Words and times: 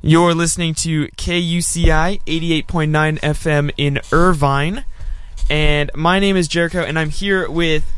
You're 0.00 0.34
listening 0.34 0.74
to 0.76 1.08
KUCI 1.08 2.20
88.9 2.24 3.18
FM 3.20 3.70
in 3.76 4.00
Irvine. 4.12 4.84
And 5.50 5.90
my 5.94 6.18
name 6.20 6.36
is 6.36 6.46
Jericho, 6.46 6.82
and 6.82 6.98
I'm 6.98 7.10
here 7.10 7.50
with 7.50 7.90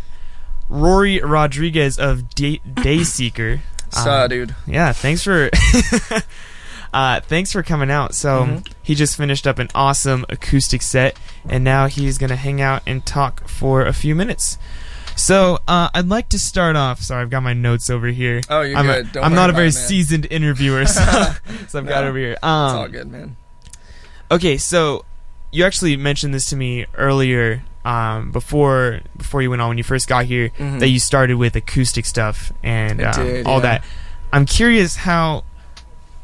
Rory 0.68 1.20
Rodriguez 1.20 1.98
of 1.98 2.30
Day- 2.34 2.60
Dayseeker. 2.66 3.60
Saw, 3.90 4.22
Um, 4.24 4.28
dude. 4.30 4.54
Yeah, 4.66 4.92
thanks 4.92 5.22
for 5.24 5.50
uh, 6.94 7.20
thanks 7.20 7.52
for 7.52 7.62
coming 7.64 7.90
out. 7.90 8.14
So 8.14 8.44
Mhm. 8.44 8.66
he 8.82 8.94
just 8.94 9.16
finished 9.16 9.46
up 9.48 9.58
an 9.58 9.68
awesome 9.74 10.24
acoustic 10.28 10.80
set, 10.82 11.16
and 11.48 11.64
now 11.64 11.86
he's 11.86 12.16
gonna 12.18 12.36
hang 12.36 12.60
out 12.62 12.82
and 12.86 13.04
talk 13.04 13.46
for 13.48 13.84
a 13.84 13.92
few 13.92 14.14
minutes. 14.14 14.58
So 15.20 15.58
uh, 15.68 15.90
I'd 15.92 16.08
like 16.08 16.30
to 16.30 16.38
start 16.38 16.76
off. 16.76 17.00
Sorry, 17.02 17.20
I've 17.22 17.30
got 17.30 17.42
my 17.42 17.52
notes 17.52 17.90
over 17.90 18.06
here. 18.08 18.40
Oh, 18.48 18.62
you're 18.62 18.76
I'm, 18.78 18.88
a- 18.88 19.02
good. 19.02 19.12
Don't 19.12 19.24
I'm 19.24 19.34
not 19.34 19.50
a 19.50 19.52
very 19.52 19.68
it, 19.68 19.72
seasoned 19.72 20.26
interviewer, 20.30 20.86
so, 20.86 21.02
so 21.68 21.78
I've 21.78 21.86
got 21.86 22.04
over 22.04 22.16
here. 22.18 22.32
It's 22.32 22.42
Um, 22.42 22.76
all 22.76 22.88
good, 22.88 23.06
man. 23.08 23.36
Okay, 24.30 24.56
so 24.56 25.04
you 25.52 25.64
actually 25.64 25.96
mentioned 25.96 26.32
this 26.32 26.46
to 26.50 26.56
me 26.56 26.86
earlier 26.94 27.62
um, 27.84 28.30
before 28.30 29.00
before 29.16 29.42
you 29.42 29.50
went 29.50 29.60
on 29.60 29.68
when 29.68 29.78
you 29.78 29.84
first 29.84 30.08
got 30.08 30.24
here 30.24 30.50
Mhm. 30.58 30.80
that 30.80 30.88
you 30.88 30.98
started 31.00 31.34
with 31.36 31.54
acoustic 31.56 32.06
stuff 32.06 32.52
and 32.62 33.02
um, 33.02 33.12
did, 33.26 33.46
all 33.46 33.56
yeah. 33.56 33.62
that. 33.62 33.84
I'm 34.32 34.46
curious 34.46 34.96
how 34.96 35.44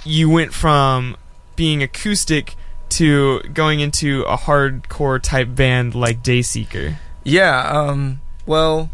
you 0.04 0.30
went 0.30 0.54
from 0.54 1.16
being 1.56 1.82
acoustic 1.82 2.54
to 2.90 3.40
going 3.52 3.80
into 3.80 4.22
a 4.22 4.36
hardcore 4.38 5.20
type 5.20 5.54
band 5.54 5.94
like 5.94 6.22
Dayseeker. 6.22 6.96
Yeah, 7.24 7.58
um, 7.68 8.20
well, 8.46 8.90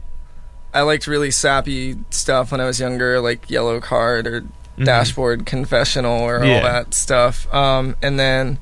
I 0.74 0.82
liked 0.82 1.06
really 1.06 1.30
sappy 1.30 1.96
stuff 2.10 2.50
when 2.52 2.60
I 2.60 2.64
was 2.64 2.80
younger, 2.80 3.20
like 3.20 3.46
Yellowcard 3.48 4.26
or 4.26 4.40
Mhm. 4.78 4.84
Dashboard 4.86 5.44
Confessional 5.44 6.20
or 6.22 6.42
Yeah. 6.44 6.56
all 6.56 6.62
that 6.62 6.94
stuff. 6.94 7.52
Um, 7.52 7.94
and 8.02 8.18
then 8.18 8.58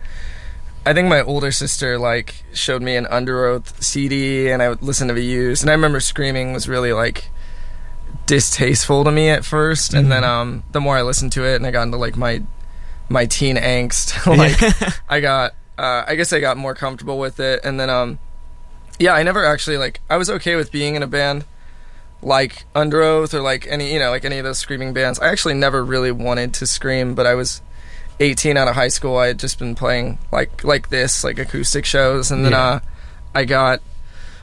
I 0.84 0.92
think 0.92 1.09
my 1.09 1.20
older 1.23 1.52
sister 1.52 1.98
like 1.98 2.42
showed 2.53 2.83
me 2.83 2.97
an 2.97 3.06
Underoath 3.06 3.81
CD, 3.83 4.48
and 4.50 4.62
I 4.62 4.69
would 4.70 4.83
listen 4.83 5.08
to 5.08 5.14
Views, 5.14 5.61
and 5.62 5.70
I 5.70 5.75
remember 5.75 6.00
Screaming 6.00 6.53
was 6.53 6.69
really 6.69 6.92
like 6.92 7.31
distasteful 8.27 9.05
to 9.05 9.11
me 9.11 9.28
at 9.28 9.44
1st 9.44 9.94
and 9.94 10.11
then 10.11 10.22
Mhm. 10.22 10.27
um, 10.28 10.62
the 10.72 10.81
more 10.81 10.97
I 10.97 11.03
listened 11.03 11.33
to 11.33 11.44
it, 11.44 11.56
and 11.56 11.66
I 11.66 11.70
got 11.70 11.83
into 11.83 11.97
like 11.97 12.16
my 12.16 12.42
my 13.08 13.27
teen 13.27 13.56
angst, 13.56 14.25
like. 14.36 14.56
I 15.08 15.20
got 15.20 15.53
uh, 15.78 16.05
I 16.06 16.14
guess 16.14 16.33
I 16.33 16.41
got 16.41 16.56
more 16.56 16.75
comfortable 16.75 17.19
with 17.19 17.41
it 17.41 17.61
and 17.64 17.81
then 17.81 17.88
um 17.91 18.19
yeah, 18.98 19.14
I 19.14 19.22
never 19.22 19.44
actually 19.44 19.78
like 19.78 20.00
I 20.11 20.16
was 20.16 20.28
okay 20.31 20.55
with 20.56 20.70
being 20.70 20.94
in 20.94 21.03
a 21.03 21.06
band 21.06 21.44
like 22.22 22.64
Underoath 22.74 23.32
or 23.34 23.40
like 23.40 23.66
any 23.68 23.92
you 23.92 23.98
know, 23.98 24.10
like 24.10 24.24
any 24.24 24.38
of 24.38 24.44
those 24.44 24.58
screaming 24.58 24.92
bands. 24.92 25.18
I 25.18 25.28
actually 25.28 25.54
never 25.54 25.84
really 25.84 26.12
wanted 26.12 26.54
to 26.54 26.66
scream, 26.66 27.14
but 27.14 27.26
I 27.26 27.34
was 27.34 27.62
18 28.20 28.56
out 28.56 28.68
of 28.68 28.74
high 28.74 28.88
school. 28.88 29.16
I 29.16 29.28
had 29.28 29.38
just 29.38 29.58
been 29.58 29.74
playing 29.74 30.18
like 30.32 30.62
like 30.64 30.91
this, 30.91 31.24
like 31.24 31.38
acoustic 31.38 31.84
shows 31.84 32.30
and 32.30 32.44
then 32.44 32.52
Yeah. 32.52 32.58
uh 32.64 32.80
I 33.34 33.44
got 33.44 33.80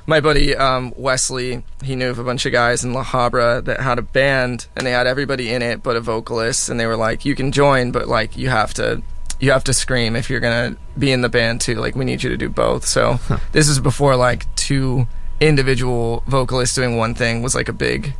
my 0.09 0.21
buddy 0.21 0.55
um, 0.55 0.93
Wesley, 0.95 1.63
he 1.83 1.97
knew 1.97 2.09
of 2.09 2.17
a 2.17 2.23
bunch 2.23 2.45
of 2.45 2.53
guys 2.53 2.85
in 2.85 2.93
La 2.93 3.03
Habra 3.03 3.61
that 3.65 3.81
had 3.81 3.99
a 3.99 4.01
band, 4.01 4.67
and 4.77 4.87
they 4.87 4.91
had 4.91 5.05
everybody 5.05 5.51
in 5.51 5.61
it 5.61 5.83
but 5.83 5.97
a 5.97 5.99
vocalist, 5.99 6.69
and 6.69 6.79
they 6.79 6.85
were 6.85 6.95
like, 6.95 7.25
"You 7.25 7.35
can 7.35 7.51
join, 7.51 7.91
but 7.91 8.07
like 8.07 8.37
you 8.37 8.47
have 8.47 8.73
to, 8.75 9.01
you 9.41 9.51
have 9.51 9.65
to 9.65 9.73
scream 9.73 10.15
if 10.15 10.29
you're 10.29 10.39
gonna 10.39 10.77
be 10.97 11.11
in 11.11 11.19
the 11.19 11.27
band 11.27 11.59
too. 11.59 11.75
Like 11.75 11.97
we 11.97 12.05
need 12.05 12.23
you 12.23 12.29
to 12.29 12.37
do 12.37 12.47
both." 12.47 12.85
So 12.85 13.19
this 13.51 13.67
is 13.67 13.81
before 13.81 14.15
like 14.15 14.45
two 14.55 15.07
individual 15.39 16.23
vocalist 16.27 16.75
doing 16.75 16.97
one 16.97 17.13
thing 17.15 17.41
was 17.41 17.53
like 17.55 17.69
a 17.69 17.73
big, 17.73 18.13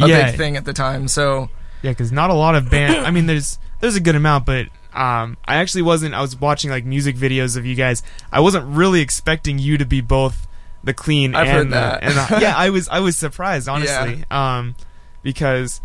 a 0.00 0.06
Yeah. 0.08 0.30
big 0.30 0.36
thing 0.38 0.56
at 0.56 0.64
the 0.64 0.72
time. 0.72 1.08
So 1.08 1.48
Yeah, 1.82 1.90
because 1.92 2.12
not 2.12 2.30
a 2.30 2.34
lot 2.34 2.54
of 2.54 2.70
band. 2.70 3.06
I 3.06 3.10
mean, 3.10 3.26
there's 3.26 3.58
there's 3.80 3.96
a 3.96 4.00
good 4.00 4.14
amount, 4.16 4.46
but 4.46 4.66
um, 4.92 5.36
I 5.46 5.56
actually 5.56 5.82
wasn't. 5.82 6.14
I 6.14 6.20
was 6.20 6.34
watching 6.38 6.70
like 6.70 6.84
music 6.84 7.16
videos 7.16 7.56
of 7.56 7.64
you 7.64 7.74
guys. 7.74 8.02
I 8.32 8.40
wasn't 8.40 8.66
really 8.66 9.00
expecting 9.00 9.58
you 9.58 9.78
to 9.78 9.84
be 9.84 10.00
both 10.00 10.46
the 10.82 10.92
clean 10.94 11.34
I've 11.34 11.46
and 11.46 11.50
heard 11.56 11.66
the- 11.68 11.70
that. 11.70 12.02
and 12.02 12.12
the- 12.14 12.40
yeah, 12.42 12.54
I 12.56 12.70
was 12.70 12.88
I 12.88 13.00
was 13.00 13.16
surprised 13.16 13.68
honestly. 13.68 14.24
Um, 14.30 14.74
because 15.22 15.80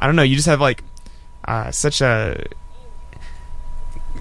I 0.00 0.06
don't 0.06 0.16
know, 0.16 0.22
you 0.22 0.34
just 0.36 0.48
have 0.48 0.60
like 0.60 0.82
uh, 1.46 1.70
such 1.70 2.00
a 2.00 2.44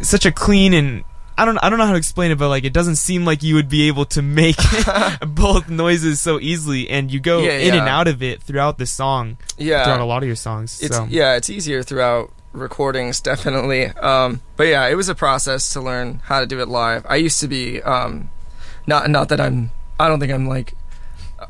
such 0.02 0.26
a 0.26 0.32
clean 0.32 0.74
and. 0.74 1.04
I 1.38 1.46
don't, 1.46 1.58
I 1.60 1.70
don't 1.70 1.78
know 1.78 1.86
how 1.86 1.92
to 1.92 1.98
explain 1.98 2.32
it, 2.32 2.38
but 2.38 2.50
like 2.50 2.64
it 2.64 2.74
doesn't 2.74 2.96
seem 2.96 3.24
like 3.26 3.44
you 3.44 3.56
would 3.56 3.70
be 3.70 3.88
able 3.88 4.06
to 4.06 4.22
make 4.22 4.58
both 5.28 5.70
noises 5.70 6.20
so 6.20 6.40
easily, 6.40 6.90
and 6.90 7.12
you 7.12 7.20
go 7.20 7.42
Yeah, 7.44 7.52
in 7.60 7.74
and 7.76 7.88
out 7.88 8.08
of 8.08 8.24
it 8.24 8.42
throughout 8.42 8.78
the 8.78 8.86
song, 8.86 9.38
yeah, 9.58 9.84
throughout 9.84 10.00
a 10.02 10.06
lot 10.06 10.24
of 10.24 10.28
your 10.28 10.36
songs. 10.36 10.82
It's 10.82 10.96
so. 10.96 11.06
yeah, 11.10 11.36
it's 11.36 11.50
easier 11.50 11.84
throughout 11.84 12.32
recordings 12.54 13.20
definitely. 13.32 13.86
Um, 13.86 14.42
but 14.56 14.68
yeah, 14.68 14.88
it 14.88 14.96
was 14.96 15.10
a 15.10 15.16
process 15.16 15.72
to 15.74 15.82
learn 15.82 16.22
how 16.24 16.40
to 16.40 16.46
do 16.48 16.60
it 16.60 16.68
live. 16.68 17.06
I 17.08 17.18
used 17.18 17.40
to 17.42 17.48
be 17.48 17.82
um, 17.84 18.30
not 18.88 19.10
not 19.10 19.30
that 19.30 19.40
I'm 19.40 19.72
I 20.00 20.08
don't 20.08 20.20
think 20.20 20.32
I'm 20.32 20.48
like 20.48 20.74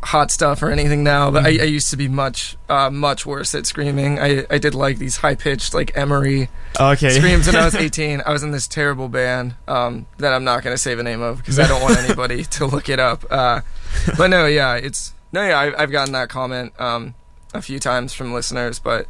hot 0.07 0.31
stuff 0.31 0.61
or 0.63 0.69
anything 0.71 1.03
now, 1.03 1.29
but 1.31 1.45
I, 1.45 1.49
I 1.49 1.63
used 1.67 1.89
to 1.91 1.97
be 1.97 2.07
much 2.07 2.55
uh, 2.69 2.89
much 2.89 3.25
worse 3.25 3.53
at 3.55 3.65
screaming. 3.65 4.19
I 4.19 4.45
I 4.49 4.57
did 4.57 4.73
like 4.75 4.97
these 4.99 5.17
high 5.17 5.35
pitched 5.35 5.73
like 5.73 5.91
Emery 5.97 6.49
Okay. 6.79 7.09
screams 7.09 7.47
when 7.47 7.55
I 7.55 7.65
was 7.65 7.75
18. 7.87 8.21
I 8.25 8.31
was 8.31 8.43
in 8.43 8.51
this 8.51 8.67
terrible 8.67 9.09
band 9.09 9.55
um, 9.67 10.05
that 10.19 10.33
I'm 10.33 10.43
not 10.43 10.63
going 10.63 10.73
to 10.73 10.77
say 10.77 10.95
the 10.95 11.03
name 11.03 11.21
of 11.21 11.37
because 11.39 11.59
I 11.59 11.67
don't 11.67 11.81
want 11.81 11.97
anybody 12.03 12.43
to 12.43 12.65
look 12.65 12.87
it 12.89 12.99
up. 12.99 13.25
Uh, 13.29 13.61
but 14.17 14.27
no, 14.29 14.45
yeah, 14.45 14.75
it's 14.75 15.13
no, 15.31 15.45
yeah, 15.45 15.59
I, 15.59 15.81
I've 15.83 15.91
gotten 15.91 16.13
that 16.13 16.29
comment 16.29 16.71
um, 16.79 17.13
a 17.53 17.61
few 17.61 17.79
times 17.79 18.13
from 18.13 18.33
listeners, 18.33 18.79
but 18.79 19.07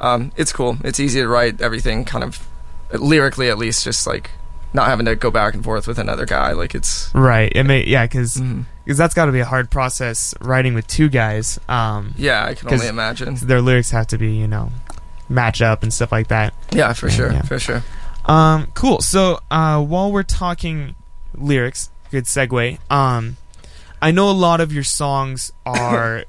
um, 0.00 0.32
it's 0.36 0.52
cool. 0.52 0.76
It's 0.84 1.00
easy 1.00 1.20
to 1.20 1.28
write 1.28 1.60
everything 1.60 2.04
kind 2.04 2.22
of 2.24 2.46
lyrically, 2.92 3.48
at 3.48 3.56
least, 3.56 3.84
just 3.84 4.06
like 4.06 4.30
not 4.74 4.88
having 4.88 5.06
to 5.06 5.16
go 5.16 5.30
back 5.30 5.54
and 5.54 5.64
forth 5.64 5.86
with 5.86 5.98
another 5.98 6.26
guy. 6.26 6.52
Like 6.52 6.74
it's. 6.74 7.14
Right. 7.14 7.50
It 7.54 7.62
may 7.62 7.84
yeah, 7.86 8.04
because 8.04 8.36
mhm. 8.36 8.66
that's 8.86 9.14
got 9.14 9.26
to 9.26 9.32
be 9.32 9.40
a 9.40 9.44
hard 9.44 9.70
process 9.70 10.34
writing 10.40 10.74
with 10.74 10.86
two 10.86 11.08
guys. 11.08 11.58
Um, 11.68 12.12
Yeah, 12.18 12.44
I 12.44 12.54
can 12.54 12.70
only 12.72 12.88
imagine. 12.88 13.36
their 13.36 13.62
lyrics 13.62 13.90
have 13.92 14.08
to 14.08 14.18
be 14.18 14.34
you 14.34 14.48
know 14.48 14.70
match 15.28 15.62
up 15.62 15.82
and 15.82 15.92
stuff 15.92 16.12
like 16.12 16.28
that. 16.28 16.52
Yeah, 16.72 16.92
for 16.92 17.08
sure, 17.08 17.32
yeah. 17.32 17.42
for 17.42 17.58
sure. 17.58 17.82
Um, 18.26 18.68
cool. 18.74 19.00
So 19.00 19.40
uh, 19.50 19.82
while 19.82 20.10
we're 20.10 20.22
talking 20.22 20.96
lyrics, 21.34 21.90
good 22.10 22.24
segue. 22.24 22.78
Um, 22.90 23.36
I 24.02 24.10
know 24.10 24.28
a 24.30 24.32
lot 24.32 24.60
of 24.60 24.72
your 24.72 24.84
songs 24.84 25.52
are 25.66 26.24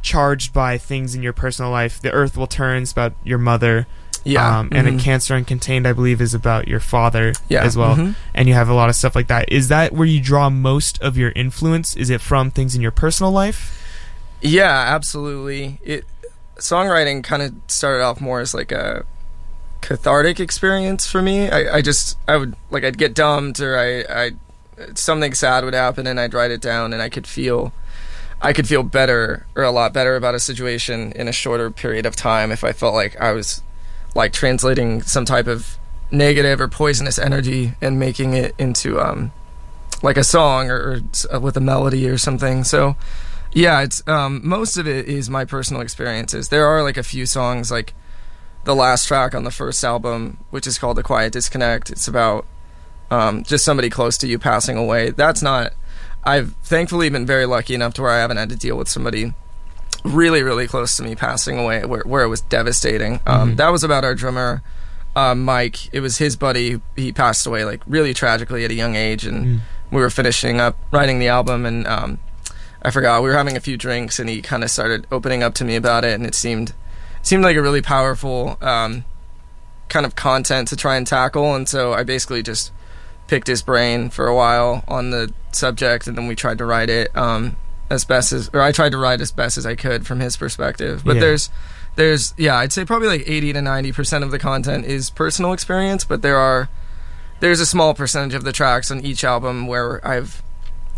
charged 0.00 0.52
by 0.52 0.78
things 0.78 1.14
in 1.14 1.22
your 1.22 1.32
personal 1.32 1.70
life. 1.70 2.00
The 2.00 2.10
Earth 2.10 2.36
Will 2.36 2.46
Turn 2.46 2.82
is 2.82 2.92
about 2.92 3.14
your 3.22 3.38
mother. 3.38 3.86
Yeah, 4.24 4.58
Um, 4.60 4.68
and 4.72 4.86
mhm. 4.86 5.00
a 5.00 5.02
Cancer 5.02 5.34
Uncontained, 5.34 5.86
I 5.86 5.92
believe, 5.92 6.20
is 6.20 6.32
about 6.34 6.68
your 6.68 6.78
father 6.80 7.32
yeah, 7.48 7.62
as 7.64 7.76
well. 7.76 7.96
mhm. 7.96 8.14
and 8.34 8.48
you 8.48 8.54
have 8.54 8.68
a 8.68 8.74
lot 8.74 8.88
of 8.88 8.94
stuff 8.94 9.16
like 9.16 9.26
that. 9.28 9.50
Is 9.50 9.68
that 9.68 9.92
where 9.92 10.06
you 10.06 10.20
draw 10.20 10.48
most 10.50 11.00
of 11.02 11.16
your 11.16 11.32
influence? 11.34 11.96
Is 11.96 12.08
it 12.10 12.20
from 12.20 12.50
things 12.50 12.74
in 12.76 12.82
your 12.82 12.92
personal 12.92 13.32
life? 13.32 13.78
Yeah, 14.40 14.70
absolutely. 14.70 15.78
It 15.82 16.04
songwriting 16.58 17.24
kind 17.24 17.42
of 17.42 17.52
started 17.66 18.02
off 18.04 18.20
more 18.20 18.40
as 18.40 18.54
like 18.54 18.70
a 18.72 19.04
cathartic 19.80 20.38
experience 20.38 21.06
for 21.10 21.20
me. 21.22 21.48
I, 21.50 21.76
I 21.76 21.82
just 21.82 22.16
I 22.28 22.36
would 22.36 22.54
like 22.70 22.84
I'd 22.84 22.98
get 22.98 23.14
dumped 23.14 23.60
or 23.60 23.76
I 23.76 24.04
I 24.24 24.30
something 24.94 25.34
sad 25.34 25.64
would 25.64 25.74
happen 25.74 26.06
and 26.06 26.18
I'd 26.20 26.34
write 26.34 26.50
it 26.50 26.60
down 26.60 26.92
and 26.92 27.02
I 27.02 27.08
could 27.08 27.26
feel 27.26 27.72
I 28.40 28.52
could 28.52 28.66
feel 28.68 28.82
better 28.82 29.46
or 29.54 29.62
a 29.64 29.70
lot 29.70 29.92
better 29.92 30.16
about 30.16 30.34
a 30.34 30.40
situation 30.40 31.12
in 31.12 31.28
a 31.28 31.32
shorter 31.32 31.70
period 31.70 32.06
of 32.06 32.16
time 32.16 32.50
if 32.52 32.64
I 32.64 32.72
felt 32.72 32.94
like 32.94 33.20
I 33.20 33.32
was 33.32 33.62
like 34.14 34.32
translating 34.32 35.02
some 35.02 35.24
type 35.24 35.46
of 35.46 35.78
negative 36.10 36.60
or 36.60 36.68
poisonous 36.68 37.18
energy 37.18 37.72
and 37.80 37.98
making 37.98 38.34
it 38.34 38.54
into 38.58 39.00
um 39.00 39.32
like 40.02 40.16
a 40.16 40.24
song 40.24 40.70
or, 40.70 40.76
or 40.76 41.00
uh, 41.34 41.40
with 41.40 41.56
a 41.56 41.60
melody 41.60 42.08
or 42.08 42.18
something. 42.18 42.64
So 42.64 42.96
yeah, 43.52 43.82
it's 43.82 44.06
um, 44.08 44.40
most 44.42 44.76
of 44.76 44.88
it 44.88 45.06
is 45.06 45.28
my 45.28 45.44
personal 45.44 45.82
experiences. 45.82 46.48
There 46.48 46.66
are 46.66 46.82
like 46.82 46.96
a 46.96 47.02
few 47.02 47.26
songs, 47.26 47.70
like 47.70 47.94
the 48.64 48.74
last 48.74 49.06
track 49.06 49.34
on 49.34 49.44
the 49.44 49.50
first 49.50 49.84
album, 49.84 50.38
which 50.50 50.66
is 50.66 50.78
called 50.78 50.96
"The 50.96 51.02
Quiet 51.02 51.32
Disconnect." 51.32 51.90
It's 51.90 52.08
about 52.08 52.46
um, 53.10 53.42
just 53.44 53.64
somebody 53.64 53.90
close 53.90 54.16
to 54.18 54.26
you 54.26 54.38
passing 54.38 54.76
away. 54.76 55.10
That's 55.10 55.42
not. 55.42 55.72
I've 56.24 56.54
thankfully 56.62 57.10
been 57.10 57.26
very 57.26 57.46
lucky 57.46 57.74
enough 57.74 57.94
to 57.94 58.02
where 58.02 58.12
I 58.12 58.20
haven't 58.20 58.36
had 58.36 58.48
to 58.50 58.56
deal 58.56 58.76
with 58.76 58.88
somebody 58.88 59.34
really, 60.04 60.42
really 60.42 60.66
close 60.66 60.96
to 60.96 61.02
me 61.02 61.14
passing 61.14 61.58
away, 61.58 61.84
where, 61.84 62.02
where 62.04 62.22
it 62.22 62.28
was 62.28 62.40
devastating. 62.42 63.20
Um, 63.26 63.52
Mhm. 63.52 63.56
that 63.56 63.68
was 63.70 63.84
about 63.84 64.04
our 64.04 64.14
drummer, 64.14 64.62
uh, 65.14 65.34
Mike. 65.34 65.92
It 65.92 66.00
was 66.00 66.18
his 66.18 66.36
buddy. 66.36 66.80
He 66.96 67.12
passed 67.12 67.46
away 67.46 67.64
like 67.64 67.80
really 67.86 68.12
tragically 68.14 68.64
at 68.64 68.70
a 68.70 68.74
young 68.74 68.96
age, 68.96 69.24
and 69.26 69.46
Mm. 69.46 69.60
we 69.90 70.00
were 70.00 70.10
finishing 70.10 70.60
up 70.60 70.76
writing 70.90 71.18
the 71.18 71.28
album 71.28 71.64
and 71.66 71.86
um, 71.86 72.18
I 72.84 72.90
forgot 72.90 73.22
we 73.22 73.28
were 73.28 73.36
having 73.36 73.56
a 73.56 73.60
few 73.60 73.76
drinks 73.76 74.18
and 74.18 74.28
he 74.28 74.42
kind 74.42 74.64
of 74.64 74.70
started 74.70 75.06
opening 75.12 75.42
up 75.42 75.54
to 75.54 75.64
me 75.64 75.76
about 75.76 76.02
it 76.04 76.14
and 76.14 76.26
it 76.26 76.34
seemed 76.34 76.72
seemed 77.22 77.44
like 77.44 77.56
a 77.56 77.62
really 77.62 77.82
powerful 77.82 78.56
um, 78.60 79.04
kind 79.88 80.04
of 80.04 80.16
content 80.16 80.66
to 80.68 80.76
try 80.76 80.96
and 80.96 81.06
tackle 81.06 81.54
and 81.54 81.68
so 81.68 81.92
I 81.92 82.02
basically 82.02 82.42
just 82.42 82.72
picked 83.28 83.46
his 83.46 83.62
brain 83.62 84.10
for 84.10 84.26
a 84.26 84.34
while 84.34 84.82
on 84.88 85.10
the 85.10 85.32
subject 85.52 86.06
and 86.08 86.16
then 86.18 86.26
we 86.26 86.34
tried 86.34 86.58
to 86.58 86.64
write 86.64 86.90
it 86.90 87.14
um, 87.16 87.54
as 87.92 88.04
best 88.04 88.32
as 88.32 88.50
or 88.52 88.60
I 88.62 88.72
tried 88.72 88.92
to 88.92 88.98
write 88.98 89.20
as 89.20 89.30
best 89.32 89.58
as 89.58 89.66
I 89.66 89.74
could 89.74 90.06
from 90.06 90.20
his 90.20 90.36
perspective 90.36 91.02
but 91.04 91.16
Yeah. 91.16 91.20
there's 91.20 91.50
there's 91.94 92.32
yeah, 92.38 92.56
I'd 92.56 92.72
say 92.72 92.84
probably 92.86 93.08
like 93.08 93.24
80 93.28 93.52
to 93.52 93.60
90 93.62 93.92
percent 93.92 94.24
of 94.24 94.30
the 94.30 94.38
content 94.38 94.86
is 94.86 95.10
personal 95.10 95.52
experience, 95.52 96.04
but 96.04 96.22
there 96.22 96.38
are 96.38 96.70
there's 97.40 97.60
a 97.60 97.66
small 97.66 97.92
percentage 97.92 98.34
of 98.34 98.44
the 98.44 98.52
tracks 98.52 98.90
on 98.90 99.00
each 99.04 99.24
album 99.24 99.66
where 99.66 100.00
I've 100.06 100.42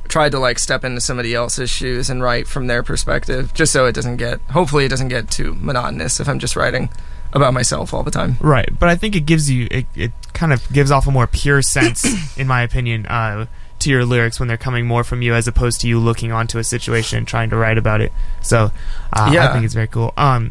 tried 0.06 0.30
to 0.32 0.38
like 0.38 0.58
step 0.60 0.84
into 0.84 1.00
somebody 1.00 1.34
else's 1.34 1.68
shoes 1.70 2.08
and 2.10 2.22
write 2.22 2.46
from 2.46 2.68
their 2.68 2.82
perspective, 2.84 3.52
just 3.54 3.72
so 3.72 3.86
it 3.86 3.92
doesn't 3.94 4.18
get 4.18 4.40
hopefully 4.50 4.84
it 4.84 4.88
doesn't 4.90 5.08
get 5.08 5.30
too 5.32 5.56
monotonous 5.58 6.20
if 6.20 6.28
I'm 6.28 6.38
just 6.38 6.54
writing 6.54 6.90
about 7.32 7.52
myself 7.54 7.92
all 7.92 8.04
the 8.04 8.12
time. 8.12 8.36
Right, 8.40 8.68
but 8.78 8.88
I 8.88 8.94
think 8.94 9.16
it 9.16 9.26
gives 9.26 9.50
you 9.50 9.66
it, 9.72 9.86
it 9.96 10.12
kind 10.32 10.52
of 10.52 10.62
gives 10.72 10.92
off 10.92 11.08
a 11.08 11.10
more 11.10 11.26
pure 11.26 11.60
sense, 11.62 12.04
in 12.38 12.46
my 12.46 12.62
opinion, 12.62 13.06
uh, 13.06 13.46
to 13.84 13.90
your 13.90 14.04
lyrics 14.04 14.38
when 14.38 14.48
they're 14.48 14.56
coming 14.58 14.86
more 14.86 15.04
from 15.04 15.22
you 15.22 15.32
as 15.34 15.46
opposed 15.48 15.80
to 15.82 15.88
you 15.88 15.98
looking 15.98 16.32
onto 16.32 16.58
a 16.58 16.64
situation 16.64 17.18
and 17.18 17.26
trying 17.28 17.48
to 17.50 17.56
write 17.56 17.78
about 17.78 18.00
it. 18.00 18.12
So, 18.42 18.70
uh, 19.12 19.30
Yeah. 19.32 19.48
I 19.48 19.52
think 19.52 19.64
it's 19.64 19.74
very 19.74 19.86
cool. 19.86 20.12
Um, 20.16 20.50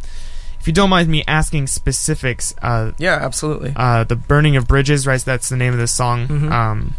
if 0.59 0.67
you 0.67 0.73
don't 0.73 0.89
mind 0.89 1.09
me 1.09 1.23
asking 1.27 1.67
specifics, 1.67 2.55
uh, 2.61 2.91
Yeah, 2.97 3.19
absolutely. 3.21 3.73
uh, 3.75 4.05
the 4.05 4.15
burning 4.15 4.55
of 4.55 4.65
bridges, 4.67 5.05
right? 5.05 5.19
That's 5.19 5.49
the 5.49 5.57
name 5.57 5.73
of 5.73 5.79
the 5.79 5.87
song. 5.87 6.27
Mhm. 6.27 6.51
Um, 6.51 6.95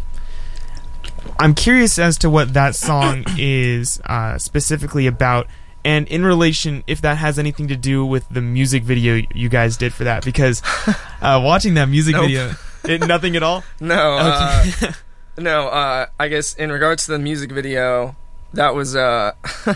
I'm 1.39 1.55
curious 1.55 1.97
as 1.97 2.17
to 2.19 2.29
what 2.29 2.53
that 2.53 2.75
song 2.75 3.25
is 3.37 3.99
uh, 4.05 4.37
specifically 4.37 5.07
about, 5.07 5.47
and 5.83 6.07
in 6.07 6.23
relation, 6.23 6.83
if 6.87 7.01
that 7.01 7.17
has 7.17 7.37
anything 7.39 7.67
to 7.69 7.75
do 7.75 8.05
with 8.05 8.25
the 8.29 8.41
music 8.41 8.83
video 8.83 9.21
you 9.33 9.49
guys 9.49 9.77
did 9.77 9.93
for 9.93 10.03
that. 10.05 10.23
Because 10.23 10.61
uh, 11.21 11.41
watching 11.43 11.73
that 11.75 11.89
music 11.89 12.13
Nope. 12.15 12.25
video, 12.25 12.51
it, 12.83 13.07
nothing 13.07 13.35
at 13.35 13.43
all. 13.43 13.63
No, 13.79 14.17
uh, 14.17 14.63
Okay. 14.67 14.93
no. 15.37 15.67
Uh, 15.67 16.07
I 16.19 16.27
guess 16.27 16.53
in 16.53 16.71
regards 16.71 17.05
to 17.05 17.11
the 17.11 17.19
music 17.19 17.51
video, 17.51 18.15
that 18.53 18.75
was 18.75 18.95
uh, 18.95 19.33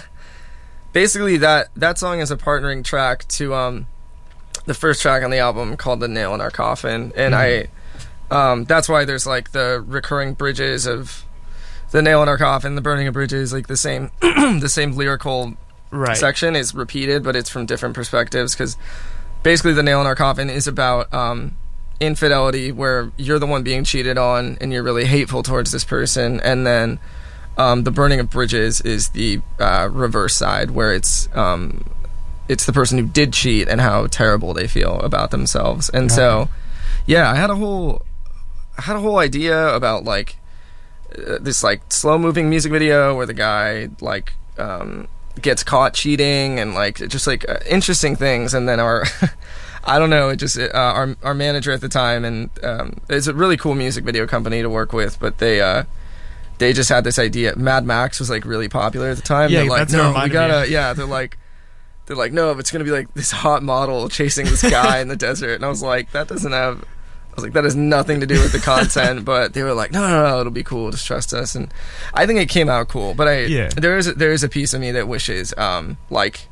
basically 0.93 1.37
that 1.37 1.69
that 1.75 1.97
song 1.97 2.19
is 2.19 2.31
a 2.31 2.37
partnering 2.37 2.83
track 2.83 3.27
to 3.29 3.53
um, 3.53 3.87
the 4.65 4.73
first 4.73 5.01
track 5.01 5.23
on 5.23 5.31
the 5.31 5.39
album 5.39 5.77
called 5.77 5.99
"The 5.99 6.07
Nail 6.07 6.33
in 6.33 6.41
Our 6.41 6.51
Coffin," 6.51 7.11
and 7.15 7.35
I 7.35 7.67
um, 8.31 8.65
that's 8.65 8.87
why 8.87 9.05
there's 9.05 9.25
like 9.25 9.51
the 9.51 9.83
recurring 9.85 10.33
bridges 10.33 10.85
of 10.85 11.25
the 11.91 12.01
nail 12.01 12.21
in 12.21 12.29
our 12.29 12.37
coffin, 12.37 12.75
the 12.75 12.81
burning 12.81 13.07
of 13.07 13.13
bridges, 13.13 13.51
like 13.51 13.67
the 13.67 13.77
same 13.77 14.11
the 14.21 14.69
same 14.69 14.93
lyrical 14.93 15.55
right. 15.91 16.17
section 16.17 16.55
is 16.55 16.73
repeated, 16.73 17.23
but 17.23 17.35
it's 17.35 17.49
from 17.49 17.65
different 17.65 17.95
perspectives 17.95 18.53
because 18.53 18.77
basically 19.43 19.73
the 19.73 19.83
nail 19.83 19.99
in 20.01 20.07
our 20.07 20.15
coffin 20.15 20.49
is 20.49 20.67
about 20.67 21.11
um, 21.13 21.57
infidelity, 21.99 22.71
where 22.71 23.11
you're 23.17 23.39
the 23.39 23.45
one 23.45 23.63
being 23.63 23.83
cheated 23.83 24.17
on 24.17 24.57
and 24.61 24.71
you're 24.71 24.83
really 24.83 25.05
hateful 25.05 25.43
towards 25.43 25.71
this 25.71 25.83
person, 25.83 26.39
and 26.41 26.65
then 26.65 26.99
um, 27.57 27.83
the 27.83 27.91
burning 27.91 28.19
of 28.19 28.29
bridges 28.29 28.81
is 28.81 29.09
the 29.09 29.41
uh, 29.59 29.89
reverse 29.91 30.35
side, 30.35 30.71
where 30.71 30.93
it's 30.93 31.29
um, 31.35 31.85
it's 32.47 32.65
the 32.65 32.73
person 32.73 32.97
who 32.97 33.05
did 33.05 33.33
cheat 33.33 33.67
and 33.67 33.81
how 33.81 34.07
terrible 34.07 34.53
they 34.53 34.67
feel 34.67 34.99
about 34.99 35.31
themselves, 35.31 35.89
and 35.89 36.11
so 36.11 36.49
yeah, 37.05 37.31
I 37.31 37.35
had 37.35 37.49
a 37.49 37.55
whole 37.55 38.05
I 38.77 38.83
had 38.83 38.95
a 38.95 38.99
whole 38.99 39.17
idea 39.17 39.75
about 39.75 40.05
like 40.05 40.37
uh, 41.17 41.37
this 41.41 41.63
like 41.63 41.81
slow 41.91 42.17
moving 42.17 42.49
music 42.49 42.71
video 42.71 43.15
where 43.15 43.25
the 43.25 43.33
guy 43.33 43.89
like 43.99 44.33
um, 44.57 45.07
gets 45.41 45.63
caught 45.63 45.93
cheating 45.93 46.59
and 46.59 46.73
like 46.73 46.95
just 47.09 47.27
like 47.27 47.47
uh, 47.49 47.57
interesting 47.67 48.15
things. 48.15 48.53
And 48.53 48.69
then 48.69 48.79
our 48.79 49.05
I 49.83 49.97
don't 49.99 50.09
know 50.09 50.29
it 50.29 50.37
just 50.37 50.57
uh, 50.57 50.69
our 50.73 51.15
our 51.23 51.33
manager 51.33 51.71
at 51.71 51.81
the 51.81 51.89
time 51.89 52.25
and 52.25 52.49
um, 52.63 52.99
it's 53.09 53.27
a 53.27 53.33
really 53.33 53.57
cool 53.57 53.75
music 53.75 54.03
video 54.03 54.27
company 54.27 54.61
to 54.61 54.69
work 54.69 54.93
with 54.93 55.19
but 55.19 55.37
they 55.37 55.61
uh 55.61 55.83
they 56.57 56.73
just 56.73 56.89
had 56.89 57.03
this 57.03 57.17
idea 57.17 57.55
Mad 57.55 57.85
Max 57.85 58.19
was 58.19 58.29
like 58.29 58.45
really 58.45 58.67
popular 58.69 59.09
at 59.09 59.15
the 59.17 59.23
time 59.23 59.49
Yeah, 59.51 59.59
they're 59.61 59.69
like 59.69 59.79
that's 59.79 59.93
no 59.93 60.13
we 60.23 60.29
gotta 60.29 60.63
of." 60.63 60.69
yeah 60.69 60.93
they're 60.93 61.05
like 61.05 61.37
they're 62.05 62.17
like 62.17 62.33
no 62.33 62.51
if 62.51 62.59
it's 62.59 62.71
gonna 62.71 62.83
be 62.83 62.91
like 62.91 63.13
this 63.13 63.31
hot 63.31 63.63
model 63.63 64.09
chasing 64.09 64.45
this 64.45 64.61
guy 64.61 64.99
in 64.99 65.07
the 65.07 65.15
desert 65.27 65.53
and 65.55 65.65
I 65.65 65.69
was 65.69 65.81
like 65.81 66.11
that 66.11 66.27
doesn't 66.27 66.51
have 66.51 66.83
I 67.31 67.35
was 67.35 67.43
like, 67.43 67.53
that 67.53 67.63
has 67.63 67.75
nothing 67.75 68.19
to 68.21 68.25
do 68.25 68.39
with 68.41 68.51
the 68.51 68.59
content, 68.59 69.23
but 69.33 69.53
they 69.53 69.61
were 69.61 69.73
like, 69.75 69.91
no, 69.91 70.01
no, 70.09 70.27
no, 70.27 70.39
it'll 70.41 70.51
be 70.51 70.63
cool. 70.63 70.89
Just 70.89 71.05
trust 71.05 71.31
us. 71.31 71.53
And 71.53 71.71
I 72.13 72.25
think 72.25 72.39
it 72.39 72.49
came 72.49 72.67
out 72.67 72.87
cool. 72.89 73.13
But 73.13 73.27
I, 73.27 73.39
Yeah. 73.41 73.69
there 73.69 73.97
is 73.99 74.07
a, 74.07 74.13
there 74.13 74.31
is 74.33 74.43
a 74.43 74.49
piece 74.49 74.73
of 74.73 74.81
me 74.81 74.91
that 74.91 75.07
wishes, 75.07 75.53
um, 75.55 75.97
like 76.09 76.47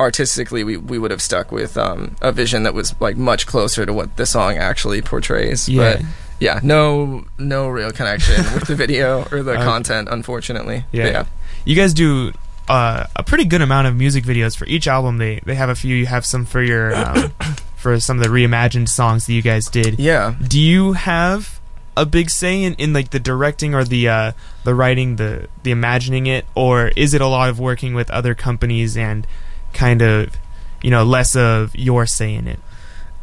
artistically, 0.00 0.64
we 0.64 0.76
we 0.76 0.98
would 0.98 1.10
have 1.10 1.22
stuck 1.22 1.52
with 1.52 1.76
um, 1.76 2.16
a 2.20 2.32
vision 2.32 2.64
that 2.64 2.74
was 2.74 2.94
like 3.00 3.16
much 3.16 3.46
closer 3.46 3.86
to 3.86 3.92
what 3.92 4.16
the 4.16 4.26
song 4.26 4.56
actually 4.56 5.02
portrays. 5.02 5.68
Yeah. 5.68 5.96
But 5.96 6.02
yeah, 6.40 6.60
no 6.62 7.24
no 7.38 7.68
real 7.68 7.92
connection 7.92 8.42
with 8.54 8.66
the 8.66 8.74
video 8.74 9.26
or 9.30 9.42
the 9.42 9.52
Okay. 9.56 9.62
content, 9.64 10.08
unfortunately. 10.10 10.84
Yeah. 10.90 11.06
Yeah. 11.06 11.24
You 11.64 11.76
guys 11.76 11.92
do 11.94 12.32
uh, 12.68 13.06
a 13.14 13.22
pretty 13.22 13.44
good 13.44 13.60
amount 13.62 13.86
of 13.86 13.94
music 13.96 14.24
videos 14.24 14.56
for 14.56 14.66
each 14.66 14.88
album. 14.88 15.18
They 15.18 15.40
they 15.44 15.54
have 15.54 15.68
a 15.68 15.74
few. 15.74 15.94
You 15.94 16.06
have 16.06 16.24
some 16.24 16.44
for 16.46 16.62
your 16.62 16.94
um, 16.94 17.32
for 17.76 18.00
some 18.00 18.18
of 18.18 18.24
the 18.24 18.30
reimagined 18.30 18.88
songs 18.88 19.26
that 19.26 19.32
you 19.34 19.42
guys 19.42 19.66
did. 19.68 19.98
Yeah. 19.98 20.34
Do 20.46 20.58
you 20.58 20.94
have 20.94 21.60
a 21.96 22.06
big 22.06 22.30
say 22.30 22.62
in, 22.62 22.74
in 22.74 22.92
like 22.94 23.10
the 23.10 23.18
directing 23.20 23.74
or 23.74 23.84
the 23.84 24.08
uh, 24.08 24.32
the 24.64 24.74
writing, 24.74 25.16
the 25.16 25.48
the 25.64 25.70
imagining 25.72 26.26
it, 26.26 26.46
or 26.54 26.88
is 26.96 27.12
it 27.12 27.20
a 27.20 27.26
lot 27.26 27.50
of 27.50 27.58
working 27.60 27.92
with 27.94 28.10
other 28.10 28.34
companies 28.34 28.96
and 28.96 29.26
kind 29.72 30.02
of 30.02 30.36
you 30.82 30.90
know 30.90 31.04
less 31.04 31.36
of 31.36 31.74
your 31.76 32.06
say 32.06 32.34
in 32.34 32.46
it? 32.48 32.58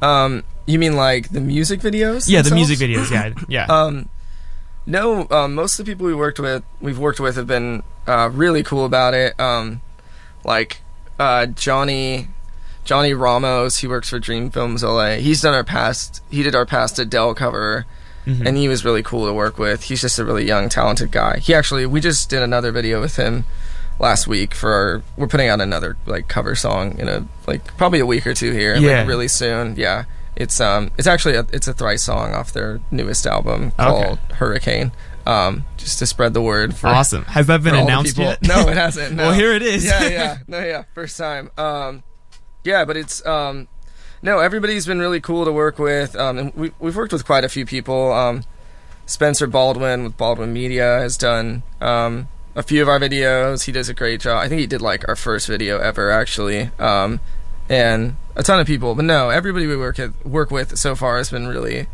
Um, 0.01 0.43
you 0.65 0.77
mean 0.79 0.95
like 0.95 1.29
the 1.29 1.41
music 1.41 1.79
videos? 1.79 2.29
Yeah, 2.29 2.41
the 2.41 2.53
music 2.53 2.77
videos. 2.79 3.09
Yeah, 3.11 3.33
yeah. 3.47 3.65
Um, 3.65 4.09
no, 4.85 5.27
um, 5.31 5.53
most 5.55 5.79
of 5.79 5.85
the 5.85 5.91
people 5.91 6.05
we 6.05 6.15
worked 6.15 6.39
with, 6.39 6.63
we've 6.79 6.99
worked 6.99 7.19
with, 7.19 7.35
have 7.35 7.47
been 7.47 7.83
uh, 8.07 8.29
really 8.31 8.63
cool 8.63 8.85
about 8.85 9.13
it. 9.13 9.37
Um, 9.39 9.81
like 10.45 10.81
uh, 11.19 11.47
Johnny, 11.47 12.27
Johnny 12.85 13.13
Ramos, 13.13 13.79
he 13.79 13.87
works 13.87 14.09
for 14.09 14.19
Dream 14.19 14.49
Films 14.49 14.83
LA. 14.83 15.15
He's 15.15 15.41
done 15.41 15.53
our 15.53 15.63
past. 15.63 16.21
He 16.29 16.41
did 16.43 16.55
our 16.55 16.65
past 16.65 16.99
Adele 16.99 17.33
cover, 17.33 17.85
Mhm. 18.25 18.45
and 18.45 18.55
he 18.57 18.67
was 18.69 18.85
really 18.85 19.03
cool 19.03 19.25
to 19.25 19.33
work 19.33 19.57
with. 19.57 19.83
He's 19.83 20.01
just 20.01 20.19
a 20.19 20.23
really 20.25 20.45
young, 20.45 20.69
talented 20.69 21.11
guy. 21.11 21.39
He 21.39 21.53
actually, 21.53 21.85
we 21.85 21.99
just 21.99 22.29
did 22.29 22.41
another 22.41 22.71
video 22.71 23.01
with 23.01 23.15
him 23.17 23.43
last 23.99 24.27
week 24.27 24.53
for 24.53 24.71
our. 24.71 25.03
We're 25.17 25.27
putting 25.27 25.47
out 25.49 25.61
another 25.61 25.97
like 26.05 26.27
cover 26.27 26.55
song 26.55 26.97
in 26.99 27.07
a 27.07 27.25
like 27.47 27.75
probably 27.77 27.99
a 27.99 28.05
week 28.05 28.25
or 28.27 28.33
two 28.33 28.51
here. 28.51 28.75
Yeah. 28.75 28.99
like, 28.99 29.07
really 29.07 29.27
soon. 29.27 29.75
Yeah. 29.75 30.05
It's 30.35 30.61
um 30.61 30.91
it's 30.97 31.07
actually 31.07 31.35
a, 31.35 31.45
it's 31.51 31.67
a 31.67 31.73
Thrice 31.73 32.03
song 32.03 32.33
off 32.33 32.53
their 32.53 32.79
newest 32.91 33.25
album 33.25 33.71
Okay. 33.79 34.03
called 34.03 34.19
Hurricane. 34.33 34.91
Um, 35.25 35.65
just 35.75 35.99
to 35.99 36.05
spread 36.05 36.33
the 36.33 36.41
word 36.41 36.73
for 36.75 36.87
awesome. 36.87 37.25
Has 37.25 37.47
that 37.47 37.61
been 37.61 37.71
for 37.73 37.79
all 37.79 37.85
the 37.85 37.91
announced 37.91 38.17
yet? 38.17 38.41
No, 38.47 38.67
it 38.69 38.77
hasn't. 38.77 39.13
No. 39.15 39.23
well, 39.23 39.33
here 39.33 39.51
it 39.51 39.61
is. 39.61 39.83
yeah, 39.83 40.07
yeah, 40.07 40.37
no, 40.47 40.59
yeah, 40.63 40.83
first 40.93 41.17
time. 41.17 41.51
Um, 41.57 42.03
yeah, 42.63 42.85
but 42.85 42.95
it's 42.95 43.25
um, 43.25 43.67
no, 44.21 44.39
everybody's 44.39 44.85
been 44.85 44.99
really 44.99 45.19
cool 45.19 45.43
to 45.43 45.51
work 45.51 45.79
with. 45.79 46.15
Um, 46.15 46.37
and 46.37 46.53
we 46.53 46.71
we've 46.79 46.95
worked 46.95 47.11
with 47.11 47.25
quite 47.25 47.43
a 47.43 47.49
few 47.49 47.65
people. 47.65 48.13
Um, 48.13 48.43
Spencer 49.05 49.47
Baldwin 49.47 50.03
with 50.03 50.15
Baldwin 50.17 50.53
Media 50.53 50.99
has 50.99 51.17
done 51.17 51.63
um 51.81 52.27
a 52.57 52.63
few 52.63 52.81
of 52.81 52.89
our 52.89 52.99
videos. 52.99 53.63
He 53.65 53.71
does 53.71 53.87
a 53.87 53.93
great 53.93 54.19
job. 54.19 54.43
I 54.43 54.49
think 54.49 54.59
he 54.59 54.67
did 54.67 54.81
like 54.81 55.07
our 55.07 55.15
first 55.15 55.47
video 55.47 55.77
ever 55.79 56.11
actually. 56.11 56.71
Um, 56.79 57.19
and 57.69 58.15
a 58.35 58.43
ton 58.43 58.59
of 58.59 58.67
people. 58.67 58.95
But 58.95 59.05
no, 59.05 59.29
everybody 59.29 59.67
we 59.67 59.77
work 59.77 59.97
with, 59.97 60.25
work 60.25 60.51
with 60.51 60.77
so 60.77 60.95
far 60.95 61.17
has 61.17 61.29
been 61.29 61.47
really, 61.47 61.87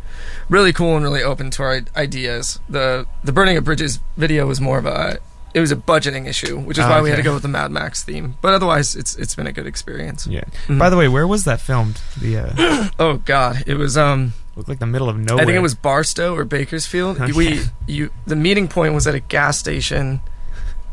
really 0.48 0.72
cool 0.72 0.96
and 0.96 1.04
really 1.04 1.22
open 1.22 1.50
to 1.52 1.62
our 1.62 1.80
ideas. 1.96 2.60
The 2.68 3.06
the 3.22 3.32
burning 3.32 3.56
of 3.56 3.64
bridges 3.64 4.00
video 4.16 4.46
was 4.46 4.60
more 4.60 4.78
of 4.78 4.86
a 4.86 5.18
it 5.52 5.60
was 5.60 5.70
a 5.70 5.76
budgeting 5.76 6.26
issue, 6.26 6.58
which 6.58 6.78
is 6.78 6.84
Oh, 6.84 6.88
why 6.90 7.00
we 7.00 7.10
had 7.10 7.16
to 7.16 7.22
go 7.22 7.32
with 7.34 7.42
the 7.42 7.48
Mad 7.48 7.70
Max 7.70 8.02
theme. 8.02 8.36
But 8.40 8.54
otherwise, 8.54 8.94
it's 8.96 9.14
it's 9.16 9.34
been 9.34 9.46
a 9.46 9.52
good 9.52 9.66
experience. 9.66 10.26
Yeah. 10.26 10.44
Mhm. 10.68 10.78
By 10.78 10.90
the 10.90 10.96
way, 10.96 11.08
where 11.08 11.26
was 11.26 11.44
that 11.44 11.60
filmed? 11.60 12.00
The 12.20 12.38
uh, 12.38 12.88
Oh 12.98 13.16
God, 13.24 13.64
it 13.66 13.74
was 13.74 13.96
um 13.96 14.32
looked 14.56 14.68
like 14.68 14.78
the 14.78 14.86
middle 14.86 15.08
of 15.08 15.16
nowhere. 15.18 15.42
I 15.42 15.44
think 15.46 15.56
it 15.56 15.60
was 15.62 15.74
Barstow 15.74 16.34
or 16.36 16.44
Bakersfield. 16.44 17.20
Okay. 17.20 17.32
We 17.32 17.62
you 17.88 18.10
the 18.26 18.36
meeting 18.36 18.68
point 18.68 18.94
was 18.94 19.06
at 19.08 19.14
a 19.16 19.20
gas 19.20 19.58
station 19.58 20.20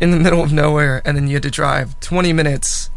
in 0.02 0.12
the 0.12 0.18
middle 0.20 0.44
of 0.44 0.52
nowhere, 0.52 1.02
and 1.06 1.16
then 1.16 1.28
you 1.30 1.36
had 1.36 1.44
to 1.44 1.52
drive 1.52 1.98
20 2.02 2.34
minutes, 2.34 2.90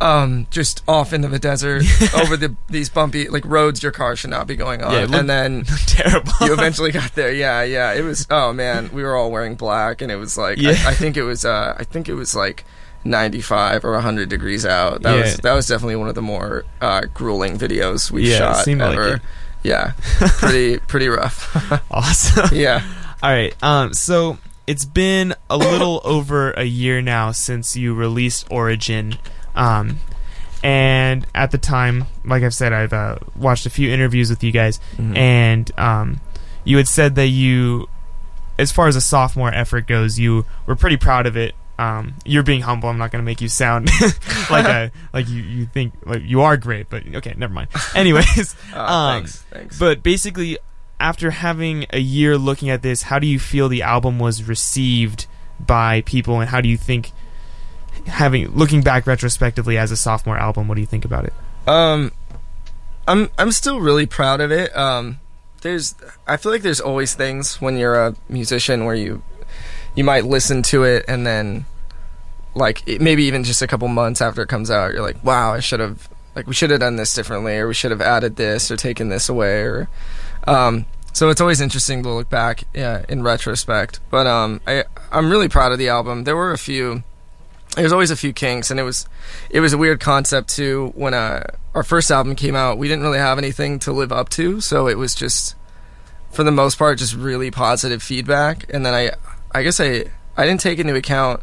um, 0.00 0.46
just 0.50 0.82
off 0.86 1.12
into 1.14 1.26
the 1.28 1.38
desert 1.38 1.82
over 2.14 2.36
the 2.36 2.54
these 2.68 2.90
bumpy 2.90 3.28
like 3.30 3.44
roads 3.46 3.82
your 3.82 3.92
car 3.92 4.14
should 4.14 4.28
not 4.30 4.46
be 4.46 4.54
going 4.54 4.82
on. 4.82 4.92
Yeah, 4.92 5.18
and 5.18 5.28
then 5.30 5.64
terrible. 5.86 6.32
you 6.42 6.52
eventually 6.52 6.92
got 6.92 7.14
there. 7.14 7.32
Yeah, 7.32 7.62
yeah. 7.62 7.94
It 7.94 8.02
was 8.02 8.26
oh 8.30 8.52
man, 8.52 8.90
we 8.92 9.02
were 9.02 9.16
all 9.16 9.30
wearing 9.30 9.54
black, 9.54 10.02
and 10.02 10.12
it 10.12 10.16
was 10.16 10.36
like 10.36 10.58
Yeah. 10.58 10.72
I, 10.84 10.90
I 10.90 10.94
think 10.94 11.16
it 11.16 11.22
was 11.22 11.44
uh 11.46 11.74
I 11.78 11.84
think 11.84 12.08
it 12.08 12.14
was 12.14 12.36
like. 12.36 12.64
95 13.04 13.84
or 13.84 13.92
100 13.92 14.28
degrees 14.28 14.66
out. 14.66 15.02
That 15.02 15.14
Yeah. 15.14 15.20
was 15.22 15.36
that 15.36 15.52
was 15.54 15.68
definitely 15.68 15.94
one 15.94 16.08
of 16.08 16.16
the 16.16 16.22
more 16.22 16.64
uh, 16.80 17.02
grueling 17.14 17.56
videos 17.56 18.10
we've 18.10 18.26
Yeah, 18.26 18.38
shot 18.52 18.64
seemed 18.64 18.80
like 18.80 18.98
it. 18.98 19.20
Yeah, 19.62 19.92
pretty 20.18 20.78
pretty 20.80 21.06
rough. 21.06 21.54
awesome. 21.88 22.48
yeah. 22.52 22.82
All 23.22 23.30
right. 23.30 23.54
Um. 23.62 23.94
So 23.94 24.38
it's 24.66 24.84
been 24.84 25.34
a 25.50 25.56
little 25.56 26.00
over 26.04 26.50
a 26.52 26.64
year 26.64 27.00
now 27.02 27.32
since 27.32 27.76
you 27.76 27.94
released 27.94 28.46
Origin. 28.50 29.16
Um. 29.54 29.98
And 30.62 31.26
at 31.34 31.52
the 31.52 31.58
time, 31.58 32.06
like 32.24 32.42
I've 32.42 32.54
said, 32.54 32.72
I've 32.72 32.92
uh, 32.92 33.18
watched 33.36 33.66
a 33.66 33.70
few 33.70 33.90
interviews 33.92 34.30
with 34.30 34.42
you 34.42 34.50
guys, 34.50 34.80
Mhm. 34.96 35.16
and 35.16 35.78
um, 35.78 36.20
you 36.64 36.76
had 36.78 36.88
said 36.88 37.14
that 37.16 37.28
you, 37.28 37.88
as 38.58 38.72
far 38.72 38.88
as 38.88 38.96
a 38.96 39.00
sophomore 39.00 39.52
effort 39.54 39.86
goes, 39.86 40.18
you 40.18 40.44
were 40.66 40.74
pretty 40.74 40.96
proud 40.96 41.26
of 41.26 41.36
it 41.36 41.54
um, 41.78 42.14
you're 42.24 42.42
being 42.42 42.62
humble. 42.62 42.88
I'm 42.88 42.96
not 42.96 43.12
going 43.12 43.22
to 43.22 43.26
make 43.26 43.42
you 43.42 43.50
sound 43.50 43.90
like 44.50 44.64
a 44.66 44.90
like 45.12 45.28
you 45.28 45.42
you 45.42 45.66
think 45.66 45.92
like 46.06 46.22
you 46.24 46.40
are 46.40 46.56
great, 46.56 46.88
but 46.88 47.02
okay, 47.16 47.34
never 47.36 47.52
mind. 47.52 47.68
Anyways, 47.94 48.56
Uh, 48.74 48.80
um, 48.80 49.12
thanks, 49.20 49.42
thanks. 49.50 49.78
but 49.78 50.02
basically, 50.02 50.56
after 50.98 51.30
having 51.30 51.86
a 51.90 51.98
year 51.98 52.38
looking 52.38 52.70
at 52.70 52.82
this, 52.82 53.02
how 53.02 53.18
do 53.18 53.26
you 53.26 53.38
feel 53.38 53.68
the 53.68 53.82
album 53.82 54.18
was 54.18 54.44
received 54.44 55.26
by 55.58 56.02
people, 56.02 56.40
and 56.40 56.50
how 56.50 56.60
do 56.60 56.68
you 56.68 56.76
think 56.76 57.12
having 58.06 58.48
looking 58.54 58.82
back 58.82 59.06
retrospectively 59.06 59.76
as 59.76 59.90
a 59.90 59.96
sophomore 59.96 60.38
album, 60.38 60.68
what 60.68 60.74
do 60.74 60.80
you 60.80 60.86
think 60.86 61.04
about 61.04 61.24
it? 61.24 61.32
Um, 61.66 62.12
I'm 63.08 63.30
I'm 63.38 63.52
still 63.52 63.80
really 63.80 64.06
proud 64.06 64.40
of 64.40 64.50
it. 64.50 64.76
Um, 64.76 65.20
there's 65.62 65.94
I 66.26 66.36
feel 66.36 66.52
like 66.52 66.62
there's 66.62 66.80
always 66.80 67.14
things 67.14 67.60
when 67.60 67.76
you're 67.76 67.96
a 67.96 68.14
musician 68.28 68.84
where 68.84 68.94
you 68.94 69.22
you 69.94 70.04
might 70.04 70.24
listen 70.24 70.62
to 70.62 70.84
it 70.84 71.04
and 71.08 71.26
then 71.26 71.64
like 72.54 72.86
it, 72.86 73.00
maybe 73.00 73.24
even 73.24 73.44
just 73.44 73.62
a 73.62 73.66
couple 73.66 73.88
months 73.88 74.20
after 74.20 74.42
it 74.42 74.48
comes 74.48 74.70
out, 74.70 74.92
you're 74.92 75.02
like, 75.02 75.22
wow, 75.24 75.52
I 75.52 75.60
should 75.60 75.80
have 75.80 76.08
like 76.34 76.46
we 76.46 76.54
should 76.54 76.70
have 76.70 76.80
done 76.80 76.96
this 76.96 77.14
differently, 77.14 77.56
or 77.56 77.68
we 77.68 77.74
should 77.74 77.90
have 77.90 78.00
added 78.00 78.36
this 78.36 78.70
or 78.70 78.76
taken 78.76 79.08
this 79.08 79.28
away, 79.28 79.62
or 79.62 79.88
um. 80.46 80.86
So 81.12 81.30
it's 81.30 81.40
always 81.40 81.62
interesting 81.62 82.02
to 82.02 82.10
look 82.10 82.28
back 82.28 82.64
yeah, 82.74 83.02
in 83.08 83.22
retrospect. 83.22 84.00
But 84.10 84.26
um, 84.26 84.60
I 84.66 84.84
I'm 85.10 85.30
really 85.30 85.48
proud 85.48 85.72
of 85.72 85.78
the 85.78 85.88
album. 85.88 86.24
There 86.24 86.36
were 86.36 86.52
a 86.52 86.58
few 86.58 87.04
there's 87.76 87.92
always 87.92 88.10
a 88.10 88.16
few 88.16 88.32
kinks 88.32 88.70
and 88.70 88.80
it 88.80 88.82
was 88.82 89.06
it 89.50 89.60
was 89.60 89.72
a 89.72 89.78
weird 89.78 90.00
concept 90.00 90.48
too 90.48 90.92
when 90.94 91.14
uh, 91.14 91.42
our 91.74 91.82
first 91.82 92.10
album 92.10 92.34
came 92.34 92.56
out 92.56 92.78
we 92.78 92.88
didn't 92.88 93.02
really 93.02 93.18
have 93.18 93.38
anything 93.38 93.78
to 93.78 93.92
live 93.92 94.10
up 94.10 94.28
to 94.30 94.60
so 94.60 94.88
it 94.88 94.96
was 94.96 95.14
just 95.14 95.54
for 96.30 96.42
the 96.42 96.50
most 96.50 96.78
part 96.78 96.98
just 96.98 97.14
really 97.14 97.50
positive 97.50 98.02
feedback 98.02 98.64
and 98.72 98.84
then 98.84 98.94
i 98.94 99.10
i 99.52 99.62
guess 99.62 99.78
i 99.78 100.04
i 100.36 100.46
didn't 100.46 100.60
take 100.60 100.78
into 100.78 100.94
account 100.94 101.42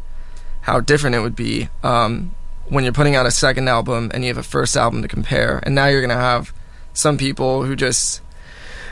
how 0.62 0.80
different 0.80 1.14
it 1.14 1.20
would 1.20 1.36
be 1.36 1.68
um, 1.82 2.34
when 2.68 2.84
you're 2.84 2.92
putting 2.92 3.14
out 3.14 3.26
a 3.26 3.30
second 3.30 3.68
album 3.68 4.10
and 4.14 4.24
you 4.24 4.28
have 4.28 4.38
a 4.38 4.42
first 4.42 4.76
album 4.76 5.02
to 5.02 5.08
compare 5.08 5.60
and 5.62 5.74
now 5.74 5.86
you're 5.86 6.00
gonna 6.00 6.14
have 6.14 6.52
some 6.92 7.16
people 7.16 7.64
who 7.64 7.76
just 7.76 8.20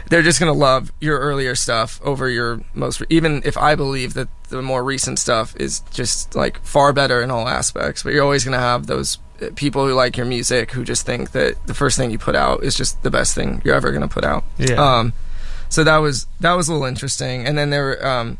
they're 0.08 0.22
just 0.22 0.38
gonna 0.40 0.52
love 0.52 0.92
your 1.00 1.18
earlier 1.18 1.54
stuff 1.54 2.00
over 2.04 2.28
your 2.28 2.60
most 2.74 3.00
re- 3.00 3.06
even 3.10 3.42
if 3.44 3.56
i 3.56 3.74
believe 3.74 4.14
that 4.14 4.28
the 4.50 4.60
more 4.62 4.82
recent 4.84 5.18
stuff 5.18 5.54
is 5.56 5.80
just 5.90 6.34
like 6.34 6.62
far 6.64 6.92
better 6.92 7.22
in 7.22 7.30
all 7.30 7.48
aspects 7.48 8.02
but 8.02 8.12
you're 8.12 8.22
always 8.24 8.44
gonna 8.44 8.58
have 8.58 8.86
those 8.86 9.18
uh, 9.40 9.46
people 9.56 9.86
who 9.86 9.94
like 9.94 10.16
your 10.16 10.26
music 10.26 10.72
who 10.72 10.84
just 10.84 11.06
think 11.06 11.30
that 11.32 11.54
the 11.66 11.74
first 11.74 11.96
thing 11.96 12.10
you 12.10 12.18
put 12.18 12.36
out 12.36 12.62
is 12.62 12.74
just 12.76 13.02
the 13.02 13.10
best 13.10 13.34
thing 13.34 13.60
you're 13.64 13.74
ever 13.74 13.90
gonna 13.92 14.08
put 14.08 14.24
out 14.24 14.44
Yeah. 14.58 14.74
um 14.98 15.12
so 15.68 15.82
that 15.84 15.98
was 15.98 16.26
that 16.40 16.52
was 16.52 16.68
a 16.68 16.72
little 16.72 16.86
interesting 16.86 17.46
and 17.46 17.56
then 17.56 17.70
there 17.70 17.84
were 17.84 18.06
um 18.06 18.38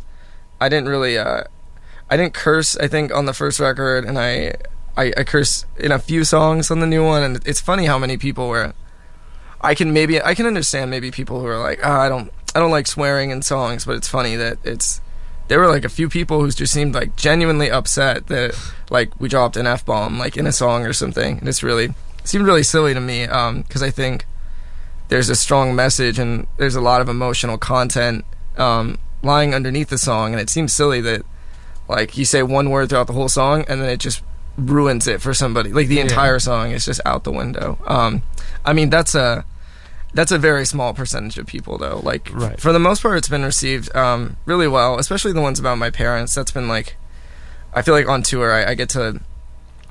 i 0.61 0.69
didn't 0.69 0.89
really 0.89 1.17
uh 1.17 1.45
i 2.11 2.17
didn't 2.17 2.35
curse 2.35 2.77
i 2.77 2.87
think 2.89 3.15
on 3.15 3.25
the 3.27 3.33
first 3.33 3.59
record 3.59 4.05
and 4.05 4.19
i 4.19 4.53
i, 4.97 5.13
I 5.17 5.25
curse 5.25 5.65
in 5.79 5.93
a 5.93 5.99
few 5.99 6.25
songs 6.25 6.71
on 6.71 6.81
the 6.81 6.87
new 6.87 7.03
one 7.05 7.23
and 7.23 7.41
it's 7.47 7.61
funny 7.61 7.87
how 7.87 7.99
many 7.99 8.19
people 8.19 8.49
were 8.49 8.75
I 9.63 9.75
can 9.75 9.93
maybe 9.93 10.21
I 10.21 10.35
can 10.35 10.47
understand 10.47 10.91
maybe 10.91 11.11
people 11.11 11.41
who 11.41 11.47
are 11.47 11.59
like, 11.59 11.81
oh, 11.83 11.91
I 11.91 12.09
don't 12.09 12.33
I 12.55 12.59
don't 12.61 12.71
like 12.71 12.87
swearing 12.87 13.31
in 13.31 13.43
songs, 13.43 13.85
but 13.85 13.97
it's 13.97 14.09
funny 14.09 14.37
that 14.37 14.59
it's 14.65 15.01
there 15.49 15.59
were 15.61 15.69
like 15.69 15.85
a 15.85 15.89
few 15.89 16.09
people 16.09 16.41
who 16.41 16.51
just 16.51 16.73
seemed 16.73 16.95
like 16.95 17.15
genuinely 17.17 17.71
upset 17.71 18.27
that 18.29 18.55
like 18.91 19.19
we 19.21 19.29
dropped 19.29 19.57
an 19.57 19.67
f 19.67 19.85
bomb 19.85 20.19
like 20.19 20.37
in 20.37 20.47
a 20.47 20.53
song 20.53 20.85
or 20.87 20.93
something, 20.93 21.39
and 21.39 21.49
it's 21.49 21.63
really 21.63 21.87
it 21.87 21.95
seemed 22.29 22.45
really 22.47 22.63
silly 22.63 22.95
to 22.95 23.01
me 23.01 23.27
because 23.27 23.83
I 23.83 23.91
think 23.91 24.27
there's 25.09 25.29
a 25.29 25.37
strong 25.37 25.75
message 25.75 26.19
and 26.19 26.47
there's 26.57 26.75
a 26.77 26.81
lot 26.81 27.01
of 27.01 27.09
emotional 27.09 27.59
content 27.59 28.25
um, 28.57 28.97
lying 29.23 29.55
underneath 29.55 29.89
the 29.89 29.99
song, 29.99 30.33
and 30.33 30.41
it 30.41 30.49
seems 30.51 30.73
silly 30.73 31.01
that 31.03 31.23
like 31.89 32.17
you 32.17 32.25
say 32.25 32.43
one 32.43 32.71
word 32.71 32.89
throughout 32.89 33.07
the 33.09 33.13
whole 33.13 33.29
song 33.29 33.65
and 33.69 33.81
then 33.83 33.89
it 33.89 33.99
just 33.99 34.23
ruins 34.57 35.07
it 35.07 35.21
for 35.21 35.35
somebody. 35.35 35.73
Like 35.73 35.89
the 35.89 35.97
Yeah. 35.97 36.03
entire 36.03 36.39
song 36.39 36.71
is 36.71 36.85
just 36.85 37.01
out 37.05 37.25
the 37.25 37.33
window. 37.33 37.79
Um, 37.87 38.23
I 38.65 38.73
mean 38.73 38.89
that's 38.91 39.15
a 39.15 39.45
that's 40.15 40.33
a 40.33 40.39
very 40.39 40.67
small 40.67 40.93
percentage 40.95 41.39
of 41.39 41.47
people 41.47 41.79
though. 41.79 42.01
Like 42.03 42.29
Right. 42.33 42.61
for 42.61 42.73
the 42.73 42.79
most 42.79 43.03
part, 43.03 43.19
it's 43.19 43.29
been 43.29 43.45
received 43.45 43.95
um, 43.97 44.37
really 44.47 44.69
well, 44.69 44.99
especially 44.99 45.33
the 45.33 45.41
ones 45.41 45.59
about 45.59 45.79
my 45.79 45.91
parents. 45.91 46.35
That's 46.35 46.51
been 46.51 46.69
like 46.69 46.97
I 47.75 47.83
feel 47.83 47.95
like 47.95 48.09
on 48.09 48.23
tour 48.23 48.53
I, 48.53 48.71
I 48.71 48.75
get 48.75 48.91
to 48.91 49.21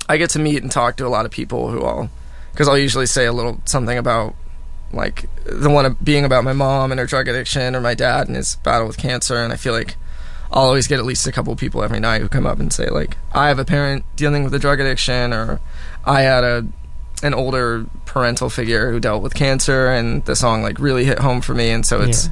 I 0.07 0.17
get 0.17 0.29
to 0.31 0.39
meet 0.39 0.61
and 0.61 0.71
talk 0.71 0.97
to 0.97 1.07
a 1.07 1.09
lot 1.09 1.25
of 1.25 1.31
people 1.31 1.69
who 1.71 1.81
all 1.81 2.09
because 2.51 2.67
I'll 2.67 2.77
usually 2.77 3.05
say 3.05 3.25
a 3.25 3.33
little 3.33 3.61
something 3.65 3.97
about 3.97 4.35
like 4.93 5.25
the 5.45 5.69
one 5.69 5.95
being 6.03 6.25
about 6.25 6.43
my 6.43 6.53
mom 6.53 6.91
and 6.91 6.99
her 6.99 7.05
drug 7.05 7.27
addiction 7.29 7.75
or 7.75 7.81
my 7.81 7.93
dad 7.93 8.27
and 8.27 8.35
his 8.35 8.57
battle 8.57 8.87
with 8.87 8.97
cancer 8.97 9.37
and 9.37 9.53
I 9.53 9.55
feel 9.55 9.73
like 9.73 9.95
I'll 10.51 10.65
always 10.65 10.85
get 10.87 10.99
at 10.99 11.05
least 11.05 11.25
a 11.27 11.31
couple 11.31 11.55
people 11.55 11.81
every 11.81 12.01
night 12.01 12.21
who 12.21 12.27
come 12.27 12.45
up 12.45 12.59
and 12.59 12.73
say 12.73 12.87
like 12.89 13.15
I 13.31 13.47
have 13.47 13.57
a 13.57 13.63
parent 13.65 14.03
dealing 14.17 14.43
with 14.43 14.53
a 14.53 14.59
drug 14.59 14.81
addiction 14.81 15.31
or 15.33 15.61
I 16.05 16.21
had 16.23 16.43
a 16.43 16.67
an 17.23 17.33
older 17.33 17.85
parental 18.05 18.49
figure 18.49 18.91
who 18.91 18.99
dealt 18.99 19.21
with 19.21 19.33
cancer 19.33 19.87
and 19.87 20.25
the 20.25 20.35
song 20.35 20.63
like 20.63 20.79
really 20.79 21.05
hit 21.05 21.19
home 21.19 21.41
for 21.41 21.53
me 21.53 21.69
and 21.69 21.85
so 21.85 22.01
it's 22.01 22.29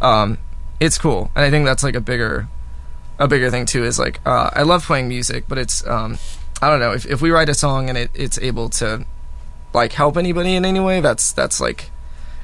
um 0.00 0.38
it's 0.78 0.98
cool. 0.98 1.30
And 1.34 1.44
I 1.44 1.50
think 1.50 1.64
that's 1.64 1.82
like 1.82 1.94
a 1.94 2.00
bigger 2.00 2.48
a 3.18 3.26
bigger 3.26 3.50
thing 3.50 3.66
too 3.66 3.84
is 3.84 3.98
like 3.98 4.20
uh, 4.26 4.50
I 4.52 4.62
love 4.62 4.84
playing 4.84 5.08
music 5.08 5.44
but 5.48 5.58
it's 5.58 5.86
um 5.86 6.18
I 6.60 6.70
don't 6.70 6.80
know. 6.80 6.92
If 6.92 7.06
if 7.06 7.20
we 7.20 7.30
write 7.30 7.48
a 7.48 7.54
song 7.54 7.88
and 7.88 7.98
it, 7.98 8.10
it's 8.14 8.38
able 8.38 8.68
to 8.70 9.04
like 9.74 9.92
help 9.92 10.16
anybody 10.16 10.54
in 10.54 10.64
any 10.64 10.80
way 10.80 11.00
that's 11.00 11.32
that's 11.32 11.60
like 11.60 11.90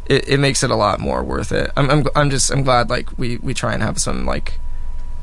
it, 0.07 0.29
it 0.29 0.39
makes 0.39 0.63
it 0.63 0.71
a 0.71 0.77
lot 0.77 1.01
more 1.01 1.23
worth 1.23 1.53
it. 1.53 1.71
I'm, 1.77 1.91
I'm 1.91 2.05
I'm 2.15 2.31
just 2.31 2.51
I'm 2.51 2.63
glad 2.63 2.91
like 2.91 3.19
we 3.19 3.39
we 3.39 3.55
try 3.55 3.73
and 3.73 3.83
have 3.83 3.99
some 3.99 4.27
like 4.27 4.59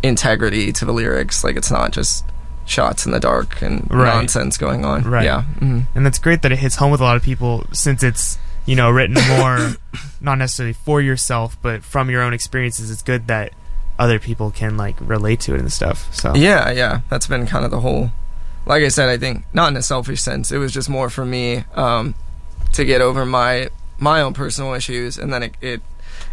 integrity 0.02 0.72
to 0.74 0.86
the 0.86 0.94
lyrics. 0.94 1.44
Like 1.44 1.56
it's 1.56 1.72
not 1.72 1.92
just 1.92 2.26
shots 2.70 3.06
in 3.06 3.12
the 3.12 3.20
dark 3.20 3.62
and 3.62 3.88
Right. 3.90 4.14
nonsense 4.16 4.58
going 4.58 4.86
on 4.86 5.04
Right. 5.04 5.26
yeah 5.26 5.44
mhm. 5.60 5.86
and 5.96 6.06
that's 6.06 6.20
great 6.20 6.42
that 6.44 6.52
it 6.52 6.60
hits 6.60 6.76
home 6.76 6.92
with 6.92 7.02
a 7.02 7.04
lot 7.04 7.16
of 7.16 7.24
people 7.24 7.66
since 7.72 8.04
it's 8.04 8.38
you 8.66 8.76
know 8.76 8.90
written 8.90 9.16
more 9.38 9.74
not 10.22 10.38
necessarily 10.38 10.74
for 10.74 11.02
yourself 11.02 11.58
but 11.62 11.84
from 11.84 12.10
your 12.10 12.22
own 12.22 12.34
experiences 12.34 12.92
it's 12.92 13.02
good 13.02 13.28
that 13.28 13.52
other 13.98 14.20
people 14.20 14.52
can 14.52 14.78
like 14.78 14.96
relate 15.02 15.40
to 15.42 15.54
it 15.56 15.60
and 15.60 15.72
stuff 15.74 16.08
so 16.14 16.34
Yeah, 16.36 16.70
yeah. 16.72 17.02
That's 17.10 17.28
been 17.28 17.46
kind 17.48 17.66
of 17.66 17.72
the 17.72 17.82
whole. 17.82 18.12
Like 18.66 18.84
I 18.84 18.88
said, 18.90 19.10
I 19.10 19.18
think 19.18 19.44
not 19.54 19.70
in 19.72 19.76
a 19.78 19.82
selfish 19.82 20.22
sense. 20.22 20.52
It 20.54 20.58
was 20.58 20.72
just 20.72 20.90
more 20.90 21.10
for 21.10 21.26
me 21.26 21.64
um, 21.76 22.14
to 22.74 22.86
get 22.86 23.02
over 23.02 23.26
my 23.26 23.70
my 23.98 24.22
own 24.22 24.34
personal 24.34 24.74
issues, 24.74 25.18
and 25.18 25.34
then 25.34 25.44
it, 25.44 25.54
it 25.60 25.82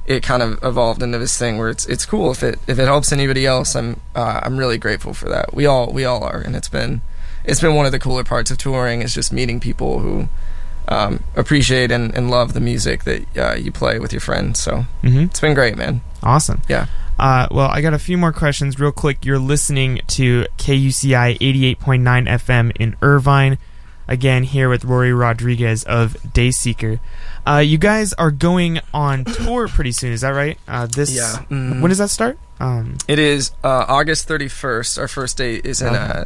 it 0.06 0.22
kind 0.22 0.42
of 0.42 0.62
evolved 0.62 1.02
into 1.02 1.18
this 1.18 1.36
thing 1.36 1.58
where 1.58 1.68
it's 1.70 1.86
it's 1.86 2.06
cool 2.06 2.30
if 2.30 2.42
it 2.42 2.58
if 2.66 2.78
it 2.78 2.84
helps 2.84 3.12
anybody 3.12 3.46
else. 3.46 3.74
I'm 3.74 4.00
uh, 4.14 4.40
I'm 4.42 4.56
really 4.56 4.78
grateful 4.78 5.14
for 5.14 5.28
that. 5.28 5.52
We 5.54 5.66
all 5.66 5.92
we 5.92 6.04
all 6.04 6.22
are, 6.24 6.38
and 6.40 6.54
it's 6.56 6.68
been 6.68 7.00
it's 7.44 7.60
been 7.60 7.74
one 7.74 7.86
of 7.86 7.92
the 7.92 7.98
cooler 7.98 8.24
parts 8.24 8.50
of 8.50 8.58
touring 8.58 9.02
is 9.02 9.14
just 9.14 9.32
meeting 9.32 9.60
people 9.60 10.00
who. 10.00 10.28
Um, 10.88 11.24
appreciate 11.34 11.90
and, 11.90 12.14
and 12.14 12.30
love 12.30 12.52
the 12.52 12.60
music 12.60 13.02
that 13.02 13.36
uh, 13.36 13.54
you 13.56 13.72
play 13.72 13.98
with 13.98 14.12
your 14.12 14.20
friends. 14.20 14.60
So 14.60 14.82
hmm 15.00 15.24
it's 15.24 15.40
been 15.40 15.52
great, 15.54 15.76
man. 15.76 16.00
awesome 16.22 16.62
Yeah. 16.68 16.86
uh, 17.18 17.48
well 17.50 17.66
i 17.70 17.80
got 17.80 17.92
a 17.92 17.98
few 17.98 18.16
more 18.16 18.32
questions 18.32 18.78
real 18.78 18.92
quick 18.92 19.24
you're 19.24 19.40
listening 19.40 20.00
to 20.06 20.46
kuci 20.58 21.10
88.9 21.40 22.28
fm 22.28 22.70
in 22.78 22.94
irvine 23.02 23.58
again 24.06 24.44
here 24.44 24.68
with 24.68 24.84
rory 24.84 25.12
rodriguez 25.12 25.82
of 25.84 26.12
dayseeker 26.22 27.00
uh, 27.46 27.58
you 27.58 27.78
guys 27.78 28.12
are 28.14 28.30
going 28.30 28.80
on 28.92 29.24
tour 29.24 29.68
pretty 29.68 29.92
soon 29.92 30.12
is 30.12 30.22
that 30.22 30.30
right 30.30 30.58
uh, 30.68 30.86
this 30.86 31.14
Yeah. 31.14 31.42
Mhm. 31.50 31.80
when 31.80 31.88
does 31.90 31.98
that 31.98 32.10
start 32.10 32.38
um, 32.58 32.96
It 33.06 33.18
is 33.18 33.50
uh, 33.62 33.84
August 33.88 34.28
31st. 34.28 34.98
Our 34.98 35.08
first 35.08 35.36
date 35.36 35.66
is 35.66 35.82
in 35.82 35.88
Okay. 35.88 35.98
uh, 35.98 36.24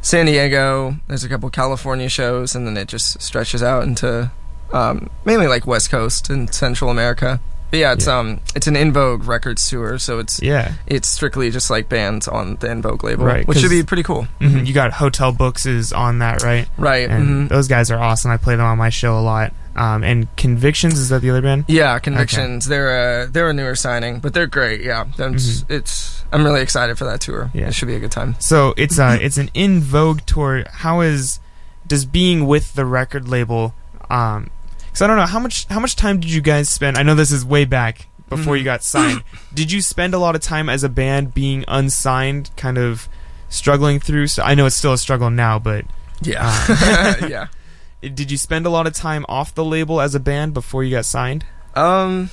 San 0.00 0.24
Diego. 0.26 0.96
There's 1.06 1.22
a 1.24 1.28
couple 1.28 1.50
California 1.50 2.08
shows, 2.08 2.54
and 2.54 2.66
then 2.66 2.78
it 2.78 2.88
just 2.88 3.20
stretches 3.20 3.62
out 3.62 3.82
into 3.82 4.30
um, 4.72 5.10
mainly 5.26 5.46
like 5.48 5.66
West 5.66 5.90
Coast 5.90 6.30
and 6.30 6.52
Central 6.54 6.90
America. 6.90 7.40
But 7.70 7.78
yeah, 7.80 7.92
it's 7.92 8.06
Yeah. 8.06 8.18
um 8.18 8.40
it's 8.54 8.66
an 8.66 8.74
In 8.76 8.92
Vogue 8.92 9.24
Records 9.26 9.68
tour, 9.68 9.98
so 9.98 10.18
it's 10.18 10.40
yeah 10.42 10.72
it's 10.86 11.06
strictly 11.06 11.50
just 11.50 11.68
like 11.70 11.88
bands 11.90 12.26
on 12.26 12.56
the 12.60 12.70
In 12.70 12.80
Vogue 12.82 13.04
label, 13.04 13.26
Right, 13.26 13.46
which 13.46 13.58
should 13.58 13.68
be 13.70 13.82
pretty 13.82 14.02
cool. 14.02 14.24
hmm 14.40 14.64
You 14.64 14.72
got 14.72 14.92
Hotel 14.94 15.30
Books 15.30 15.66
is 15.66 15.92
on 15.92 16.18
that, 16.20 16.42
right? 16.42 16.66
Right. 16.78 17.08
And 17.10 17.28
mhm. 17.28 17.48
those 17.50 17.68
guys 17.68 17.90
are 17.90 17.98
awesome. 18.00 18.30
I 18.30 18.38
play 18.38 18.56
them 18.56 18.64
on 18.64 18.78
my 18.78 18.88
show 18.88 19.18
a 19.18 19.20
lot. 19.20 19.52
Um, 19.80 20.04
and 20.04 20.34
Convictions 20.36 20.98
is 20.98 21.08
that 21.08 21.22
the 21.22 21.30
other 21.30 21.40
band? 21.42 21.64
Yeah, 21.68 21.98
Convictions. 22.00 22.66
They're 22.66 23.22
a 23.22 23.26
they're 23.28 23.48
a 23.48 23.54
newer 23.54 23.74
signing, 23.74 24.20
but 24.20 24.34
they're 24.34 24.46
great. 24.46 24.82
Yeah, 24.82 25.04
That's- 25.16 25.64
it's 25.68 26.22
I'm 26.32 26.44
really 26.44 26.60
excited 26.60 26.98
for 26.98 27.04
that 27.06 27.20
tour. 27.22 27.44
Mm-hmm. 27.46 27.58
Yeah. 27.58 27.68
It 27.68 27.74
should 27.74 27.88
be 27.88 27.94
a 27.96 28.00
good 28.00 28.12
time. 28.12 28.36
So 28.40 28.74
it's 28.76 28.98
uh 28.98 29.16
it's 29.20 29.38
an 29.38 29.50
in 29.54 29.80
vogue 29.80 30.20
tour. 30.26 30.64
How 30.70 31.00
is 31.00 31.40
does 31.86 32.04
being 32.04 32.46
with 32.46 32.74
the 32.74 32.84
record 32.84 33.26
label? 33.28 33.74
Um, 34.10 34.50
because 34.86 35.02
I 35.02 35.06
don't 35.06 35.16
know 35.16 35.26
how 35.26 35.38
much 35.38 35.64
how 35.66 35.80
much 35.80 35.96
time 35.96 36.20
did 36.20 36.30
you 36.30 36.40
guys 36.42 36.68
spend? 36.68 36.98
I 36.98 37.02
know 37.02 37.14
this 37.14 37.32
is 37.32 37.44
way 37.44 37.64
back 37.64 38.06
before 38.28 38.54
Mhm. 38.54 38.58
you 38.58 38.64
got 38.64 38.82
signed. 38.84 39.22
did 39.54 39.72
you 39.72 39.80
spend 39.80 40.12
a 40.14 40.18
lot 40.18 40.34
of 40.34 40.40
time 40.42 40.68
as 40.68 40.84
a 40.84 40.88
band 40.88 41.32
being 41.32 41.64
unsigned, 41.68 42.50
kind 42.56 42.76
of 42.76 43.08
struggling 43.48 43.98
through? 43.98 44.26
So 44.26 44.42
I 44.42 44.54
know 44.54 44.66
it's 44.66 44.76
still 44.76 44.92
a 44.92 44.98
struggle 44.98 45.30
now, 45.30 45.58
but 45.58 45.84
Yeah, 46.22 47.16
yeah. 47.28 47.46
did 48.02 48.30
you 48.30 48.36
spend 48.38 48.66
a 48.66 48.70
lot 48.70 48.86
of 48.86 48.92
time 48.94 49.24
off 49.28 49.54
the 49.54 49.64
label 49.64 50.00
as 50.00 50.14
a 50.14 50.20
band 50.20 50.54
before 50.54 50.82
you 50.84 50.96
got 50.96 51.04
signed? 51.04 51.44
Um, 51.74 52.30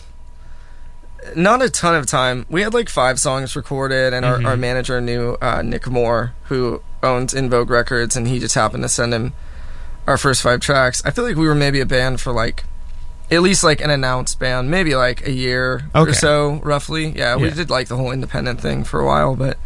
not 1.35 1.61
a 1.61 1.69
ton 1.69 1.95
of 1.95 2.05
time. 2.05 2.45
We 2.49 2.61
had 2.61 2.73
like 2.73 2.89
five 2.89 3.19
songs 3.19 3.55
recorded, 3.55 4.13
and 4.13 4.25
Mhm. 4.25 4.45
our, 4.45 4.51
our 4.51 4.57
manager 4.57 5.01
knew 5.01 5.37
uh, 5.41 5.61
Nick 5.61 5.87
Moore, 5.87 6.33
who 6.45 6.81
owns 7.03 7.33
In 7.33 7.49
Vogue 7.49 7.69
Records, 7.69 8.15
and 8.15 8.27
he 8.27 8.39
just 8.39 8.55
happened 8.55 8.83
to 8.83 8.89
send 8.89 9.13
him 9.13 9.33
our 10.07 10.17
first 10.17 10.41
five 10.41 10.61
tracks. 10.61 11.01
I 11.05 11.11
feel 11.11 11.25
like 11.25 11.35
we 11.35 11.47
were 11.47 11.55
maybe 11.55 11.81
a 11.81 11.85
band 11.85 12.21
for 12.21 12.31
like 12.31 12.63
at 13.29 13.41
least 13.41 13.61
like 13.61 13.81
an 13.81 13.89
announced 13.89 14.39
band, 14.39 14.71
maybe 14.71 14.95
like 14.95 15.27
a 15.27 15.31
year 15.31 15.89
Okay. 15.93 16.11
or 16.11 16.13
so, 16.13 16.61
roughly. 16.63 17.09
Yeah, 17.17 17.35
we 17.35 17.49
Yeah. 17.49 17.55
did 17.55 17.69
like 17.69 17.89
the 17.89 17.97
whole 17.97 18.11
independent 18.11 18.61
thing 18.61 18.85
for 18.85 19.01
a 19.01 19.05
while, 19.05 19.35
but 19.35 19.57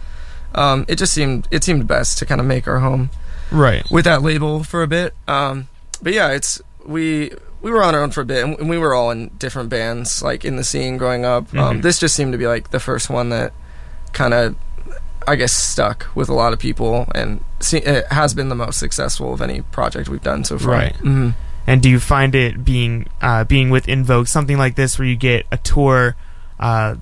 um, 0.55 0.83
it 0.87 0.95
just 0.95 1.13
seemed 1.13 1.47
it 1.51 1.63
seemed 1.63 1.85
best 1.87 2.17
to 2.17 2.25
kind 2.25 2.41
of 2.41 2.47
make 2.47 2.67
our 2.67 2.79
home 2.79 3.11
Right. 3.51 3.85
with 3.91 4.05
that 4.05 4.23
label 4.23 4.63
for 4.63 4.81
a 4.81 4.87
bit. 4.87 5.13
Um, 5.27 5.67
but 6.01 6.13
yeah, 6.13 6.31
it's 6.31 6.61
we 6.85 7.31
we 7.61 7.71
were 7.71 7.83
on 7.83 7.93
our 7.93 8.01
own 8.01 8.11
for 8.11 8.21
a 8.21 8.25
bit, 8.25 8.43
and 8.43 8.69
we 8.69 8.77
were 8.77 8.93
all 8.93 9.11
in 9.11 9.27
different 9.37 9.69
bands, 9.69 10.23
like 10.23 10.43
in 10.43 10.55
the 10.55 10.63
scene 10.63 10.97
growing 10.97 11.25
up. 11.25 11.53
Um, 11.55 11.77
Mhm. 11.79 11.81
this 11.83 11.99
just 11.99 12.15
seemed 12.15 12.31
to 12.31 12.37
be 12.37 12.47
like 12.47 12.71
the 12.71 12.79
first 12.79 13.09
one 13.09 13.29
that 13.29 13.53
kind 14.13 14.33
of, 14.33 14.55
I 15.27 15.35
guess, 15.35 15.53
stuck 15.53 16.07
with 16.15 16.27
a 16.27 16.33
lot 16.33 16.53
of 16.53 16.59
people, 16.59 17.07
and 17.13 17.41
se- 17.59 17.83
it 17.83 18.07
has 18.11 18.33
been 18.33 18.49
the 18.49 18.55
most 18.55 18.79
successful 18.79 19.33
of 19.33 19.41
any 19.41 19.61
project 19.61 20.09
we've 20.09 20.23
done 20.23 20.43
so 20.43 20.57
far. 20.57 20.71
Right. 20.71 20.95
hmm 20.97 21.29
And 21.67 21.81
do 21.83 21.89
you 21.89 21.99
find 21.99 22.33
it 22.33 22.65
being 22.65 23.05
uh, 23.21 23.43
being 23.43 23.69
with 23.69 23.87
In 23.87 24.03
Vogue 24.03 24.27
something 24.27 24.57
like 24.57 24.75
this 24.75 24.97
where 24.97 25.07
you 25.07 25.15
get 25.15 25.45
a 25.51 25.57
tour, 25.57 26.15
uh, 26.59 26.95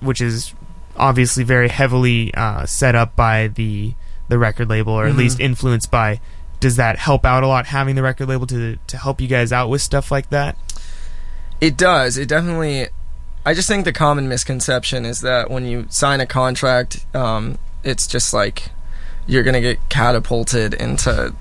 which 0.00 0.20
is 0.20 0.54
obviously 0.96 1.42
very 1.42 1.68
heavily 1.68 2.32
uh, 2.34 2.64
set 2.66 2.94
up 2.94 3.16
by 3.16 3.48
the 3.48 3.94
the 4.28 4.38
record 4.38 4.70
label, 4.70 4.92
or 4.92 5.06
at 5.06 5.14
Mhm. 5.14 5.18
least 5.18 5.40
influenced 5.40 5.90
by? 5.90 6.20
Does 6.64 6.76
that 6.76 6.98
help 6.98 7.26
out 7.26 7.42
a 7.42 7.46
lot 7.46 7.66
having 7.66 7.94
the 7.94 8.02
record 8.02 8.26
label 8.26 8.46
to 8.46 8.78
to 8.86 8.96
help 8.96 9.20
you 9.20 9.28
guys 9.28 9.52
out 9.52 9.68
with 9.68 9.82
stuff 9.82 10.10
like 10.10 10.30
that? 10.30 10.56
It 11.60 11.76
does. 11.76 12.16
It 12.16 12.26
definitely. 12.26 12.86
I 13.44 13.52
just 13.52 13.68
think 13.68 13.84
the 13.84 13.92
common 13.92 14.30
misconception 14.30 15.04
is 15.04 15.20
that 15.20 15.50
when 15.50 15.66
you 15.66 15.84
sign 15.90 16.22
a 16.22 16.26
contract, 16.26 17.04
um, 17.14 17.58
it's 17.82 18.06
just 18.06 18.32
like 18.32 18.70
you're 19.26 19.42
gonna 19.42 19.60
get 19.60 19.90
catapulted 19.90 20.72
into 20.72 21.34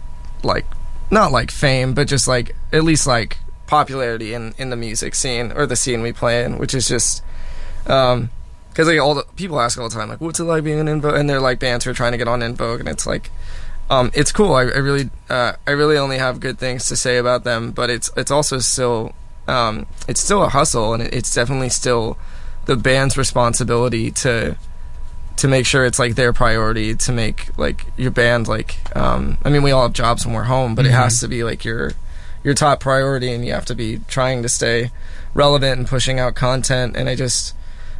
like 0.44 0.65
not 1.10 1.32
like 1.32 1.51
fame, 1.51 1.94
but 1.94 2.10
just 2.10 2.27
like 2.27 2.53
at 2.74 2.84
least 2.84 3.08
like 3.08 3.38
popularity 3.65 4.34
in 4.34 4.53
in 4.58 4.72
the 4.72 4.75
music 4.75 5.15
scene 5.15 5.53
or 5.53 5.65
the 5.65 5.77
scene 5.77 6.01
we 6.01 6.12
play 6.12 6.44
in, 6.44 6.58
which 6.58 6.74
is 6.74 6.86
just 6.86 7.24
um 7.88 8.30
because 8.72 8.89
like 8.89 9.00
all 9.00 9.15
the 9.15 9.24
people 9.38 9.62
ask 9.62 9.80
all 9.80 9.88
the 9.88 9.96
time 9.96 10.10
like 10.10 10.20
what's 10.20 10.42
it 10.42 10.44
like 10.44 10.65
being 10.65 10.82
an 10.82 10.89
In 10.89 11.00
Vogue 11.00 11.15
and 11.15 11.30
they're 11.30 11.39
like 11.39 11.60
bands 11.60 11.86
who 11.86 11.92
are 11.92 11.94
trying 11.94 12.12
to 12.12 12.18
get 12.18 12.27
on 12.27 12.42
In 12.44 12.56
Vogue 12.56 12.82
and 12.82 12.89
it's 12.89 13.08
like 13.08 13.32
um 13.93 14.12
it's 14.13 14.31
cool 14.31 14.53
I, 14.53 14.62
I 14.63 14.77
really 14.88 15.09
uh 15.29 15.53
I 15.67 15.71
really 15.71 15.97
only 15.97 16.17
have 16.17 16.39
good 16.39 16.57
things 16.59 16.88
to 16.88 16.95
say 16.95 17.17
about 17.17 17.43
them 17.43 17.71
but 17.71 17.89
it's 17.89 18.09
it's 18.17 18.31
also 18.31 18.59
still 18.59 19.13
um 19.47 19.85
it's 20.07 20.21
still 20.21 20.43
a 20.43 20.50
hustle 20.50 20.93
and 20.93 21.03
it's 21.03 21.33
definitely 21.33 21.69
still 21.69 22.17
the 22.65 22.75
band's 22.75 23.17
responsibility 23.17 24.12
to 24.23 24.55
to 25.38 25.47
make 25.47 25.65
sure 25.65 25.83
it's 25.85 26.00
like 26.00 26.15
their 26.15 26.31
priority 26.33 26.95
to 26.95 27.12
make 27.12 27.57
like 27.57 27.85
your 27.97 28.12
band 28.12 28.47
like 28.47 28.77
um 28.95 29.38
I 29.43 29.50
mean 29.50 29.63
we 29.63 29.71
all 29.71 29.83
have 29.83 29.93
jobs 29.93 30.25
when 30.25 30.33
we're 30.35 30.43
home 30.43 30.75
but 30.75 30.85
it 30.85 30.89
Mhm. 30.91 31.03
has 31.03 31.19
to 31.21 31.27
be 31.27 31.43
like 31.43 31.65
your 31.65 31.91
your 32.43 32.53
top 32.53 32.79
priority 32.79 33.31
and 33.33 33.45
you 33.45 33.53
have 33.53 33.65
to 33.65 33.75
be 33.75 34.00
trying 34.07 34.43
to 34.43 34.50
stay 34.50 34.91
relevant 35.33 35.79
and 35.79 35.88
pushing 35.88 36.19
out 36.19 36.35
content 36.35 36.95
and 36.95 37.09
I 37.09 37.15
just 37.15 37.53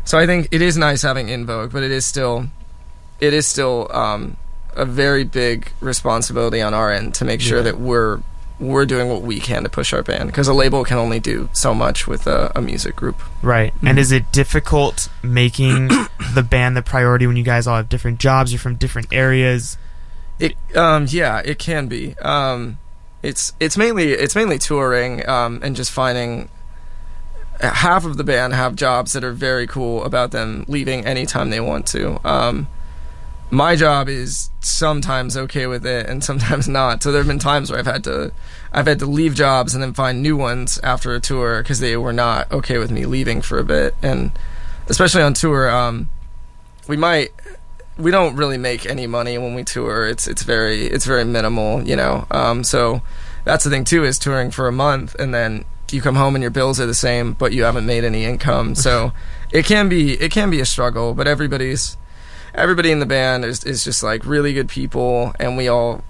so 0.06 0.18
I 0.20 0.26
think 0.26 0.48
it 0.52 0.62
is 0.62 0.78
nice 0.78 1.02
having 1.02 1.30
In 1.30 1.46
Vogue 1.46 1.72
but 1.74 1.84
it 1.84 1.92
is 1.92 2.06
still 2.06 2.48
it 3.20 3.34
is 3.34 3.48
still 3.48 3.90
um 3.92 4.38
a 4.76 4.86
very 4.86 5.24
big 5.24 5.72
responsibility 5.82 6.62
on 6.62 6.74
our 6.74 6.92
end 6.92 7.14
to 7.16 7.26
make 7.26 7.42
sure 7.42 7.58
Yeah. 7.58 7.64
that 7.64 7.80
we're 7.80 8.20
we're 8.60 8.86
doing 8.86 9.10
what 9.10 9.22
we 9.24 9.40
can 9.40 9.64
to 9.64 9.70
push 9.70 9.92
our 9.94 10.04
band 10.04 10.28
because 10.28 10.48
a 10.48 10.54
label 10.54 10.86
can 10.86 10.98
only 10.98 11.20
do 11.20 11.50
so 11.54 11.74
much 11.74 12.08
with 12.08 12.28
a, 12.28 12.52
a 12.56 12.62
music 12.62 12.96
group. 12.96 13.20
Right. 13.42 13.74
And 13.82 13.98
Mhm. 13.98 14.02
is 14.02 14.12
it 14.12 14.32
difficult 14.32 15.10
making 15.22 15.90
the 16.34 16.44
band 16.44 16.78
the 16.78 16.82
priority 16.82 17.28
when 17.28 17.36
you 17.36 17.44
guys 17.44 17.68
all 17.68 17.76
have 17.78 17.90
different 17.90 18.20
jobs? 18.20 18.54
You're 18.54 18.60
from 18.60 18.76
different 18.76 19.08
areas. 19.12 19.78
It 20.40 20.56
um 20.76 21.08
yeah, 21.10 21.42
it 21.44 21.60
can 21.60 21.88
be. 21.88 22.16
Um 22.20 22.78
it's 23.22 23.52
it's 23.60 23.76
mainly 23.76 24.12
it's 24.12 24.36
mainly 24.36 24.60
touring 24.60 25.28
um 25.28 25.60
and 25.64 25.76
just 25.76 25.92
finding 25.92 26.48
half 27.60 28.06
of 28.06 28.18
the 28.18 28.24
band 28.24 28.54
have 28.54 28.76
jobs 28.76 29.14
that 29.14 29.24
are 29.24 29.32
very 29.32 29.68
cool 29.68 30.04
about 30.04 30.32
them 30.32 30.66
leaving 30.68 31.06
anytime 31.06 31.50
they 31.50 31.60
want 31.60 31.86
to. 31.88 32.20
Um 32.28 32.68
my 33.54 33.76
job 33.76 34.10
is 34.10 34.50
sometimes 34.62 35.38
okay 35.38 35.68
with 35.68 35.86
it 35.86 36.08
and 36.08 36.24
sometimes 36.24 36.68
not. 36.80 37.04
So 37.04 37.12
there 37.12 37.22
have 37.22 37.28
been 37.28 37.40
times 37.40 37.70
where 37.70 37.80
I've 37.80 37.86
had 37.86 38.04
to 38.06 38.32
I've 38.72 38.88
had 38.88 39.00
to 39.00 39.06
leave 39.06 39.36
jobs 39.36 39.74
and 39.74 39.84
then 39.84 39.94
find 39.94 40.22
new 40.22 40.36
ones 40.36 40.80
after 40.84 41.14
a 41.14 41.20
tour 41.20 41.62
because 41.62 41.80
they 41.80 41.96
were 41.96 42.14
not 42.14 42.52
okay 42.52 42.78
with 42.78 42.92
me 42.92 43.06
leaving 43.06 43.42
for 43.42 43.60
a 43.60 43.64
bit 43.64 43.96
and 44.02 44.32
especially 44.88 45.22
on 45.22 45.34
tour 45.34 45.70
um 45.70 46.10
we 46.88 46.98
might 46.98 47.30
we 47.98 48.10
don't 48.10 48.36
really 48.36 48.58
make 48.58 48.88
any 48.88 49.06
money 49.06 49.38
when 49.38 49.54
we 49.54 49.64
tour. 49.64 50.08
It's 50.08 50.28
it's 50.28 50.42
very 50.44 50.86
it's 50.88 51.06
very 51.06 51.24
minimal, 51.24 51.84
you 51.88 51.96
know. 51.96 52.26
Um, 52.32 52.64
so 52.64 53.02
that's 53.46 53.64
the 53.64 53.70
thing 53.70 53.84
too 53.84 54.04
is 54.04 54.18
touring 54.18 54.52
for 54.52 54.68
a 54.68 54.72
month 54.72 55.16
and 55.16 55.34
then 55.34 55.66
you 55.92 56.02
come 56.02 56.16
home 56.16 56.34
and 56.34 56.42
your 56.42 56.50
bills 56.50 56.80
are 56.80 56.88
the 56.88 56.96
same, 56.96 57.34
but 57.34 57.54
you 57.54 57.66
haven't 57.66 57.86
made 57.86 58.04
any 58.04 58.26
income. 58.26 58.74
So 58.74 59.12
it 59.52 59.66
can 59.66 59.90
be 59.90 60.14
it 60.14 60.32
can 60.32 60.50
be 60.50 60.60
a 60.60 60.66
struggle, 60.66 61.14
but 61.14 61.28
everybody's 61.28 61.98
everybody 62.54 62.92
in 62.92 63.00
the 63.00 63.06
band 63.06 63.46
is 63.46 63.64
is 63.64 63.84
just 63.84 64.04
like 64.04 64.26
really 64.26 64.54
good 64.54 64.70
people, 64.70 65.34
and 65.40 65.58
we 65.58 65.68
all 65.68 66.04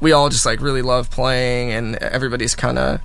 we 0.00 0.12
all 0.12 0.28
just 0.28 0.46
like 0.46 0.60
really 0.60 0.82
love 0.82 1.10
playing, 1.10 1.72
and 1.72 1.96
everybody's 1.96 2.54
kind 2.54 2.78
of 2.78 3.00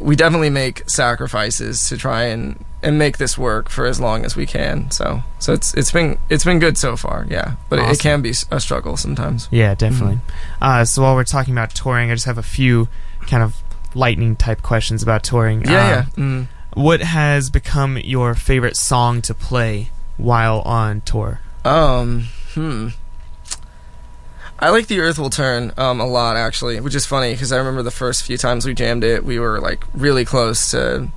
we 0.00 0.14
definitely 0.14 0.50
make 0.50 0.88
sacrifices 0.88 1.88
to 1.88 1.96
try 1.96 2.24
and 2.24 2.64
and 2.82 2.98
make 2.98 3.18
this 3.18 3.36
work 3.36 3.68
for 3.68 3.86
as 3.86 4.00
long 4.00 4.24
as 4.24 4.36
we 4.36 4.46
can. 4.46 4.90
So 4.90 5.22
so 5.38 5.52
it's 5.52 5.74
it's 5.74 5.90
been 5.90 6.18
it's 6.28 6.44
been 6.44 6.58
good 6.58 6.78
so 6.78 6.96
far, 6.96 7.26
yeah. 7.28 7.54
But 7.68 7.78
it, 7.80 7.90
it 7.90 7.98
can 7.98 8.22
be 8.22 8.32
a 8.50 8.60
struggle 8.60 8.96
sometimes. 8.96 9.48
Yeah, 9.50 9.74
definitely. 9.74 10.18
Uh, 10.60 10.84
so 10.84 11.02
while 11.02 11.14
we're 11.14 11.24
talking 11.24 11.52
about 11.54 11.74
touring, 11.74 12.10
I 12.10 12.14
just 12.14 12.26
have 12.26 12.38
a 12.38 12.42
few 12.42 12.88
kind 13.26 13.42
of 13.42 13.56
lightning 13.94 14.36
type 14.36 14.62
questions 14.62 15.02
about 15.02 15.24
touring. 15.24 15.64
Yeah, 15.64 15.68
Um, 15.70 15.72
yeah. 15.90 16.04
Mm. 16.16 16.48
What 16.74 17.00
has 17.00 17.50
become 17.50 17.98
your 17.98 18.34
favorite 18.36 18.76
song 18.76 19.22
to 19.22 19.34
play 19.34 19.90
while 20.16 20.60
on 20.60 21.00
tour? 21.00 21.40
Um, 21.64 22.26
hmm. 22.54 22.88
I 24.58 24.68
like 24.68 24.88
the 24.88 25.00
Earth 25.00 25.18
Will 25.18 25.30
Turn 25.30 25.72
um, 25.78 26.00
a 26.00 26.06
lot, 26.06 26.36
actually, 26.36 26.80
which 26.80 26.94
is 26.94 27.06
funny 27.06 27.32
because 27.32 27.50
I 27.50 27.56
remember 27.56 27.82
the 27.82 27.90
first 27.90 28.24
few 28.24 28.36
times 28.36 28.66
we 28.66 28.74
jammed 28.74 29.04
it, 29.04 29.24
we 29.24 29.38
were 29.38 29.58
like 29.58 29.84
really 29.94 30.24
close 30.24 30.70
to 30.72 31.08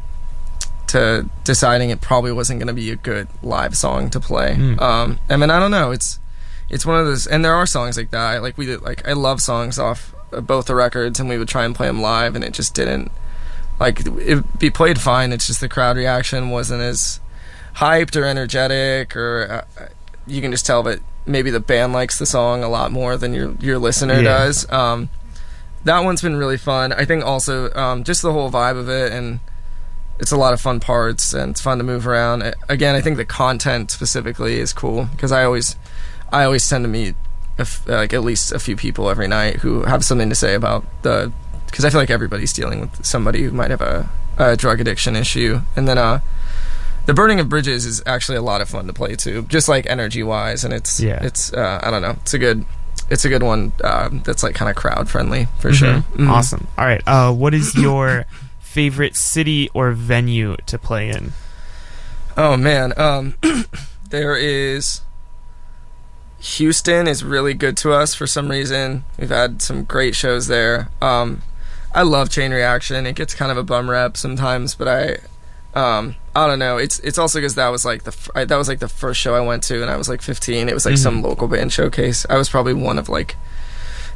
to 0.88 1.28
deciding 1.44 1.90
it 1.90 2.02
probably 2.02 2.32
wasn't 2.32 2.60
going 2.60 2.68
to 2.68 2.74
be 2.74 2.92
a 2.92 2.96
good 2.96 3.28
live 3.42 3.76
song 3.76 4.12
to 4.12 4.20
play. 4.20 4.56
Mm. 4.56 4.80
Um, 4.80 5.20
I 5.28 5.38
mean, 5.38 5.50
I 5.50 5.60
don't 5.60 5.72
know. 5.72 5.92
It's 5.92 6.20
it's 6.70 6.86
one 6.86 7.00
of 7.00 7.06
those, 7.06 7.28
and 7.28 7.44
there 7.44 7.54
are 7.54 7.66
songs 7.66 7.98
like 7.98 8.12
that. 8.12 8.42
Like 8.42 8.58
we 8.58 8.66
did, 8.66 8.82
like 8.82 9.06
I 9.08 9.14
love 9.14 9.42
songs 9.42 9.78
off 9.78 10.16
of 10.32 10.48
both 10.48 10.68
the 10.68 10.76
records, 10.76 11.20
and 11.20 11.28
we 11.28 11.38
would 11.38 11.50
try 11.50 11.66
and 11.66 11.76
play 11.76 11.88
them 11.88 12.02
live, 12.02 12.36
and 12.36 12.44
it 12.44 12.54
just 12.54 12.74
didn't. 12.74 13.12
Like 13.80 14.06
it 14.06 14.60
be 14.60 14.70
played 14.70 15.02
fine. 15.02 15.34
It's 15.34 15.48
just 15.48 15.60
the 15.60 15.68
crowd 15.68 15.98
reaction 15.98 16.50
wasn't 16.50 16.82
as 16.82 17.20
hyped 17.76 18.16
or 18.16 18.24
energetic, 18.24 19.16
or 19.18 19.66
uh, 19.78 19.88
you 20.28 20.42
can 20.42 20.52
just 20.52 20.66
tell 20.66 20.84
that 20.84 21.00
maybe 21.26 21.50
the 21.52 21.60
band 21.60 21.94
likes 21.94 22.20
the 22.20 22.26
song 22.26 22.64
a 22.64 22.70
lot 22.70 22.92
more 22.92 23.18
than 23.18 23.34
your 23.34 23.54
your 23.60 23.80
listener 23.80 24.16
Yeah. 24.16 24.22
does. 24.24 24.70
Um, 24.72 25.10
that 25.86 26.00
one's 26.04 26.22
been 26.22 26.36
really 26.38 26.58
fun. 26.58 26.94
I 26.94 27.06
think 27.06 27.26
also 27.26 27.72
um, 27.74 28.04
just 28.04 28.22
the 28.22 28.32
whole 28.32 28.50
vibe 28.52 28.78
of 28.78 28.90
it, 28.90 29.12
and 29.12 29.40
it's 30.20 30.32
a 30.32 30.38
lot 30.38 30.54
of 30.54 30.62
fun 30.62 30.80
parts, 30.80 31.34
and 31.34 31.52
it's 31.52 31.62
fun 31.62 31.78
to 31.80 31.84
move 31.84 32.08
around. 32.08 32.42
Uh, 32.44 32.52
Again, 32.70 32.96
I 32.96 33.02
think 33.02 33.18
the 33.18 33.26
content 33.26 33.92
specifically 33.92 34.60
is 34.60 34.72
cool 34.74 35.06
because 35.12 35.32
I 35.32 35.44
always 35.44 35.76
I 36.32 36.44
always 36.46 36.68
tend 36.68 36.84
to 36.86 36.90
meet 36.90 37.16
a 37.58 37.62
f- 37.62 37.88
like 37.88 38.14
at 38.14 38.24
least 38.24 38.52
a 38.52 38.60
few 38.60 38.76
people 38.76 39.10
every 39.10 39.28
night 39.28 39.58
who 39.58 39.84
have 39.84 40.04
something 40.06 40.30
to 40.30 40.36
say 40.36 40.54
about 40.56 40.86
the 41.04 41.32
because 41.68 41.84
I 41.86 41.90
feel 41.90 42.00
like 42.00 42.10
everybody's 42.12 42.54
dealing 42.54 42.80
with 42.80 43.04
somebody 43.06 43.44
who 43.44 43.52
might 43.52 43.72
have 43.72 43.82
a, 43.82 44.10
a 44.38 44.56
drug 44.56 44.80
addiction 44.80 45.16
issue, 45.16 45.62
and 45.76 45.88
then 45.88 45.98
uh, 45.98 46.20
the 47.06 47.14
burning 47.14 47.40
of 47.40 47.50
bridges 47.50 47.86
is 47.86 48.02
actually 48.06 48.38
a 48.38 48.42
lot 48.42 48.62
of 48.62 48.70
fun 48.70 48.88
to 48.88 48.94
play 48.94 49.16
too, 49.16 49.44
just 49.44 49.68
like 49.68 49.86
energy 49.90 50.24
wise, 50.24 50.64
and 50.64 50.74
it's 50.74 51.00
Yeah. 51.00 51.24
it's 51.24 51.52
uh, 51.54 51.80
I 51.84 51.92
don't 51.92 52.02
know, 52.02 52.18
it's 52.22 52.34
a 52.34 52.40
good 52.40 52.66
it's 53.10 53.26
a 53.26 53.30
good 53.30 53.44
one 53.44 53.74
uh, 53.84 54.10
that's 54.24 54.44
like 54.44 54.56
kind 54.56 54.70
of 54.70 54.76
crowd 54.78 55.10
friendly 55.10 55.48
for 55.60 55.72
Mhm. 55.72 55.76
sure. 55.76 56.04
Mhm. 56.16 56.30
Awesome. 56.30 56.68
All 56.78 56.86
right. 56.86 57.02
Uh, 57.06 57.32
what 57.34 57.54
is 57.54 57.76
your 57.76 58.26
favorite 58.62 59.16
city 59.16 59.70
or 59.74 59.92
venue 59.92 60.56
to 60.68 60.78
play 60.80 61.10
in? 61.10 61.34
Oh 62.38 62.56
man, 62.58 62.94
um, 62.98 63.36
there 64.10 64.36
is. 64.36 65.02
Houston 66.40 67.08
is 67.08 67.24
really 67.24 67.54
good 67.54 67.78
to 67.78 67.94
us 67.94 68.14
for 68.14 68.28
some 68.28 68.50
reason. 68.50 69.04
We've 69.18 69.30
had 69.30 69.62
some 69.62 69.84
great 69.86 70.14
shows 70.16 70.48
there. 70.48 70.90
Um, 71.02 71.42
I 71.96 72.02
love 72.02 72.30
Chain 72.30 72.52
Reaction. 72.52 73.06
It 73.06 73.16
gets 73.16 73.34
kind 73.34 73.50
of 73.52 73.58
a 73.58 73.64
bum 73.64 73.90
rep 73.90 74.18
sometimes, 74.18 74.76
but 74.76 74.88
I, 74.88 75.18
um, 75.76 76.16
I 76.36 76.48
don't 76.48 76.60
know. 76.60 76.78
It's 76.78 77.00
it's 77.00 77.18
also 77.18 77.40
because 77.40 77.56
that 77.56 77.70
was 77.70 77.84
like 77.86 78.04
the 78.04 78.12
f- 78.12 78.30
I, 78.36 78.46
that 78.46 78.56
was 78.58 78.68
like 78.68 78.80
the 78.80 78.88
first 78.88 79.20
show 79.20 79.34
I 79.36 79.42
went 79.42 79.64
to, 79.64 79.82
and 79.82 79.90
I 79.90 79.98
was 79.98 80.08
like 80.10 80.22
15. 80.22 80.70
It 80.70 80.74
was 80.74 80.86
like 80.86 80.98
some 80.98 81.20
Mhm. 81.22 81.24
local 81.24 81.48
band 81.48 81.72
showcase. 81.74 82.26
I 82.30 82.38
was 82.38 82.50
probably 82.50 82.74
one 82.74 82.98
of 83.00 83.10
like 83.10 83.36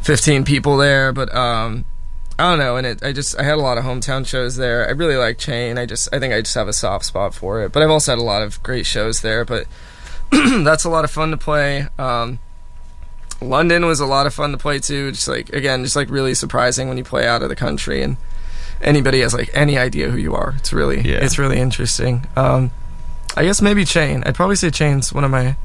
15 0.02 0.43
people 0.46 0.78
there, 0.78 1.12
but 1.12 1.34
um, 1.36 1.86
I 2.39 2.50
don't 2.50 2.60
know. 2.60 2.78
And 2.78 2.86
it, 2.86 3.04
I 3.04 3.12
just 3.12 3.38
I 3.39 3.43
had 3.43 3.56
a 3.56 3.62
lot 3.62 3.78
of 3.78 3.84
hometown 3.84 4.26
shows 4.26 4.56
there. 4.58 4.88
I 4.88 4.91
really 4.91 5.15
like 5.17 5.38
Chain. 5.39 5.78
I 5.78 5.86
just 5.86 6.08
I 6.13 6.20
think 6.20 6.34
I 6.34 6.41
just 6.41 6.56
have 6.56 6.67
a 6.67 6.74
soft 6.74 7.06
spot 7.06 7.34
for 7.34 7.63
it. 7.63 7.72
But 7.72 7.82
I've 7.84 7.89
also 7.89 8.12
had 8.12 8.20
a 8.20 8.24
lot 8.24 8.41
of 8.43 8.62
great 8.63 8.86
shows 8.86 9.22
there. 9.22 9.43
But 9.46 9.65
that's 10.32 10.84
a 10.84 10.89
lot 10.89 11.04
of 11.06 11.12
fun 11.12 11.32
to 11.32 11.38
play. 11.38 11.88
Um, 11.98 12.39
London 13.41 13.86
was 13.86 14.00
a 14.00 14.06
lot 14.06 14.26
of 14.28 14.34
fun 14.34 14.52
to 14.52 14.58
play 14.58 14.80
too. 14.80 15.12
Just 15.12 15.28
like 15.28 15.50
again, 15.54 15.84
just 15.84 15.96
like 15.96 16.10
really 16.10 16.34
surprising 16.34 16.88
when 16.88 16.98
you 16.98 17.04
play 17.04 17.28
out 17.28 17.41
of 17.43 17.50
the 17.50 17.56
country 17.56 18.02
and 18.02 18.17
anybody 18.82 19.22
has 19.22 19.34
like 19.34 19.50
any 19.54 19.78
idea 19.78 20.10
who 20.10 20.18
you 20.18 20.36
are. 20.36 20.54
It's 20.58 20.72
really 20.74 21.02
Yeah. 21.02 21.20
it's 21.24 21.38
really 21.38 21.58
interesting. 21.60 22.26
Um, 22.36 22.72
I 23.36 23.44
guess 23.44 23.62
maybe 23.62 23.86
Chain. 23.86 24.24
I'd 24.26 24.36
probably 24.36 24.56
say 24.56 24.70
Chain's 24.72 25.13
one 25.13 25.24
of 25.24 25.32
my 25.32 25.56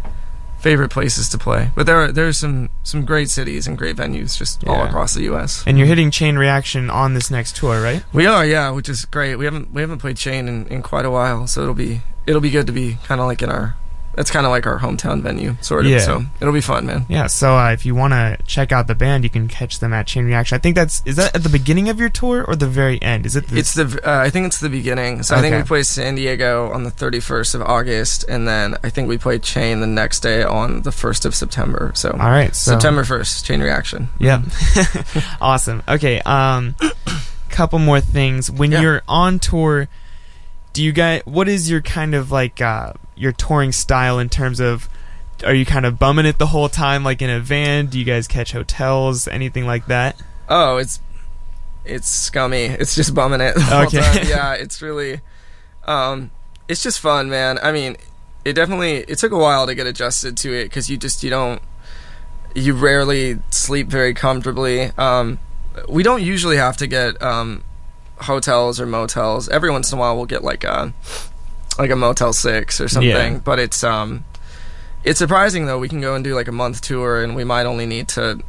favorite 0.61 0.91
places 0.91 1.29
to 1.31 1.39
play. 1.39 1.71
But 1.75 1.87
there 1.87 1.97
are 2.03 2.13
there's 2.13 2.39
some 2.39 2.69
some 2.83 3.05
great 3.05 3.31
cities 3.31 3.67
and 3.67 3.77
great 3.77 3.97
venues 3.97 4.37
just 4.37 4.67
all 4.67 4.83
across 4.85 5.15
the 5.15 5.23
U.S. 5.25 5.65
And 5.67 5.77
you're 5.79 5.89
hitting 5.89 6.11
Chain 6.11 6.37
Reaction 6.37 6.89
on 6.91 7.15
this 7.15 7.31
next 7.31 7.57
tour, 7.57 7.83
right? 7.83 8.05
We 8.13 8.27
are, 8.27 8.45
yeah, 8.47 8.71
which 8.71 8.89
is 8.89 9.05
great. 9.07 9.37
We 9.37 9.45
haven't 9.45 9.73
we 9.73 9.81
haven't 9.81 9.99
played 9.99 10.17
Chain 10.17 10.49
in, 10.49 10.67
in 10.69 10.83
quite 10.83 11.05
a 11.05 11.11
while, 11.11 11.47
so 11.47 11.63
it'll 11.63 11.75
be 11.75 12.03
it'll 12.27 12.41
be 12.41 12.51
good 12.51 12.67
to 12.67 12.73
be 12.73 12.99
kind 13.05 13.21
of 13.21 13.27
like 13.27 13.43
in 13.43 13.51
our. 13.51 13.75
It's 14.19 14.31
kind 14.31 14.45
of 14.45 14.51
like 14.51 14.67
our 14.67 14.79
hometown 14.79 15.23
venue, 15.23 15.57
sort 15.63 15.87
of. 15.87 15.91
Yeah. 15.91 15.99
So 16.01 16.23
it'll 16.41 16.53
be 16.53 16.61
fun, 16.61 16.85
man. 16.87 17.07
Yeah. 17.09 17.29
So 17.29 17.57
uh, 17.57 17.73
if 17.73 17.87
you 17.87 17.95
want 17.95 18.13
to 18.13 18.37
check 18.47 18.71
out 18.71 18.87
the 18.87 18.95
band, 18.95 19.25
you 19.25 19.31
can 19.31 19.49
catch 19.49 19.79
them 19.79 19.93
at 19.93 20.07
Chain 20.07 20.27
Reaction. 20.27 20.55
I 20.55 20.59
think 20.59 20.77
that's 20.77 21.03
is 21.07 21.17
that 21.17 21.35
at 21.35 21.43
the 21.43 21.49
beginning 21.49 21.89
of 21.89 21.99
your 21.99 22.09
tour 22.11 22.45
or 22.45 22.55
the 22.55 22.67
very 22.67 23.01
end? 23.01 23.25
Is 23.25 23.37
it? 23.37 23.47
The, 23.49 23.59
It's 23.59 23.75
the 23.75 24.01
uh, 24.07 24.19
I 24.21 24.29
think 24.31 24.47
it's 24.47 24.61
the 24.61 24.69
beginning. 24.69 25.23
So 25.23 25.35
I 25.35 25.41
think 25.41 25.57
we 25.57 25.63
played 25.63 25.87
San 25.87 26.15
Diego 26.15 26.71
on 26.73 26.85
the 26.85 26.91
31st 26.91 27.55
of 27.55 27.63
August, 27.63 28.25
and 28.29 28.47
then 28.47 28.77
I 28.85 28.91
think 28.91 29.09
we 29.09 29.17
played 29.19 29.43
Chain 29.43 29.81
the 29.81 29.87
next 29.87 30.21
day 30.21 30.43
on 30.43 30.83
the 30.83 30.91
1st 30.91 31.25
of 31.25 31.35
September. 31.35 31.93
So 31.95 32.11
all 32.11 32.31
right. 32.31 32.55
So 32.55 32.73
September 32.73 33.05
1st, 33.05 33.45
Chain 33.45 33.61
Reaction. 33.63 34.09
Yep. 34.19 34.43
awesome. 35.41 35.83
Okay. 35.89 36.21
Um, 36.21 36.75
couple 37.49 37.79
more 37.79 38.01
things. 38.01 38.51
When 38.51 38.73
Yeah. 38.73 38.81
you're 38.81 39.03
on 39.09 39.39
tour, 39.39 39.89
do 40.73 40.83
you 40.83 40.93
guys? 40.93 41.23
What 41.25 41.49
is 41.49 41.71
your 41.71 41.81
kind 41.81 42.15
of 42.15 42.31
like 42.31 42.61
uh, 42.61 42.93
your 43.17 43.33
touring 43.33 43.73
style 43.73 44.19
in 44.19 44.29
terms 44.29 44.61
of? 44.61 44.89
Are 45.45 45.55
you 45.55 45.67
kind 45.67 45.85
of 45.85 45.99
bumming 45.99 46.27
it 46.27 46.39
the 46.39 46.47
whole 46.47 46.69
time, 46.69 47.03
like 47.03 47.21
in 47.21 47.29
a 47.29 47.41
van? 47.41 47.87
Do 47.87 47.99
you 47.99 48.05
guys 48.05 48.29
catch 48.29 48.53
hotels, 48.53 49.27
anything 49.27 49.67
like 49.67 49.87
that? 49.87 50.21
Oh, 50.49 50.77
it's 50.77 51.01
it's 51.85 52.09
scummy. 52.09 52.65
It's 52.81 52.95
just 52.95 53.15
bumming 53.15 53.41
it. 53.41 53.57
Okay. 53.57 54.01
time. 54.01 54.27
Yeah, 54.29 54.55
it's 54.55 54.81
really 54.83 55.21
um 55.85 56.31
it's 56.69 56.83
just 56.83 57.01
fun, 57.01 57.29
man. 57.29 57.59
I 57.63 57.73
mean, 57.73 57.97
it 58.45 58.53
definitely 58.55 58.99
it 58.99 59.19
took 59.19 59.33
a 59.33 59.39
while 59.39 59.67
to 59.67 59.75
get 59.75 59.87
adjusted 59.87 60.37
to 60.39 60.53
it 60.53 60.71
cuz 60.71 60.89
you 60.89 60.97
just 60.97 61.23
you 61.23 61.31
don't 61.31 61.61
you 62.55 62.75
rarely 62.75 63.39
sleep 63.51 63.89
very 63.89 64.15
comfortably. 64.15 64.93
Um 64.97 65.39
we 65.89 66.03
don't 66.03 66.23
usually 66.23 66.57
have 66.57 66.77
to 66.79 66.87
get 66.87 67.21
um 67.23 67.65
hotels 68.23 68.81
or 68.81 68.87
motels. 68.87 69.49
Every 69.49 69.71
once 69.71 69.93
in 69.93 69.99
a 69.99 70.01
while 70.01 70.17
we'll 70.17 70.27
get 70.27 70.43
like 70.45 70.65
a 70.65 70.93
like 71.79 71.91
a 71.91 71.97
Motel 71.97 72.33
6 72.33 72.81
or 72.81 72.89
something, 72.89 73.09
Yeah. 73.35 73.39
but 73.39 73.59
it's 73.59 73.83
um 73.85 74.25
it's 75.05 75.19
surprising 75.19 75.67
though. 75.67 75.79
We 75.79 75.89
can 75.89 76.01
go 76.01 76.15
and 76.15 76.23
do 76.25 76.35
like 76.35 76.49
a 76.49 76.53
month 76.53 76.81
tour 76.81 77.23
and 77.23 77.35
we 77.35 77.45
might 77.45 77.67
only 77.67 77.87
need 77.87 78.09
to 78.09 78.41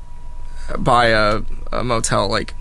buy 0.78 1.08
a, 1.08 1.42
a 1.72 1.84
motel 1.84 2.28
like 2.30 2.54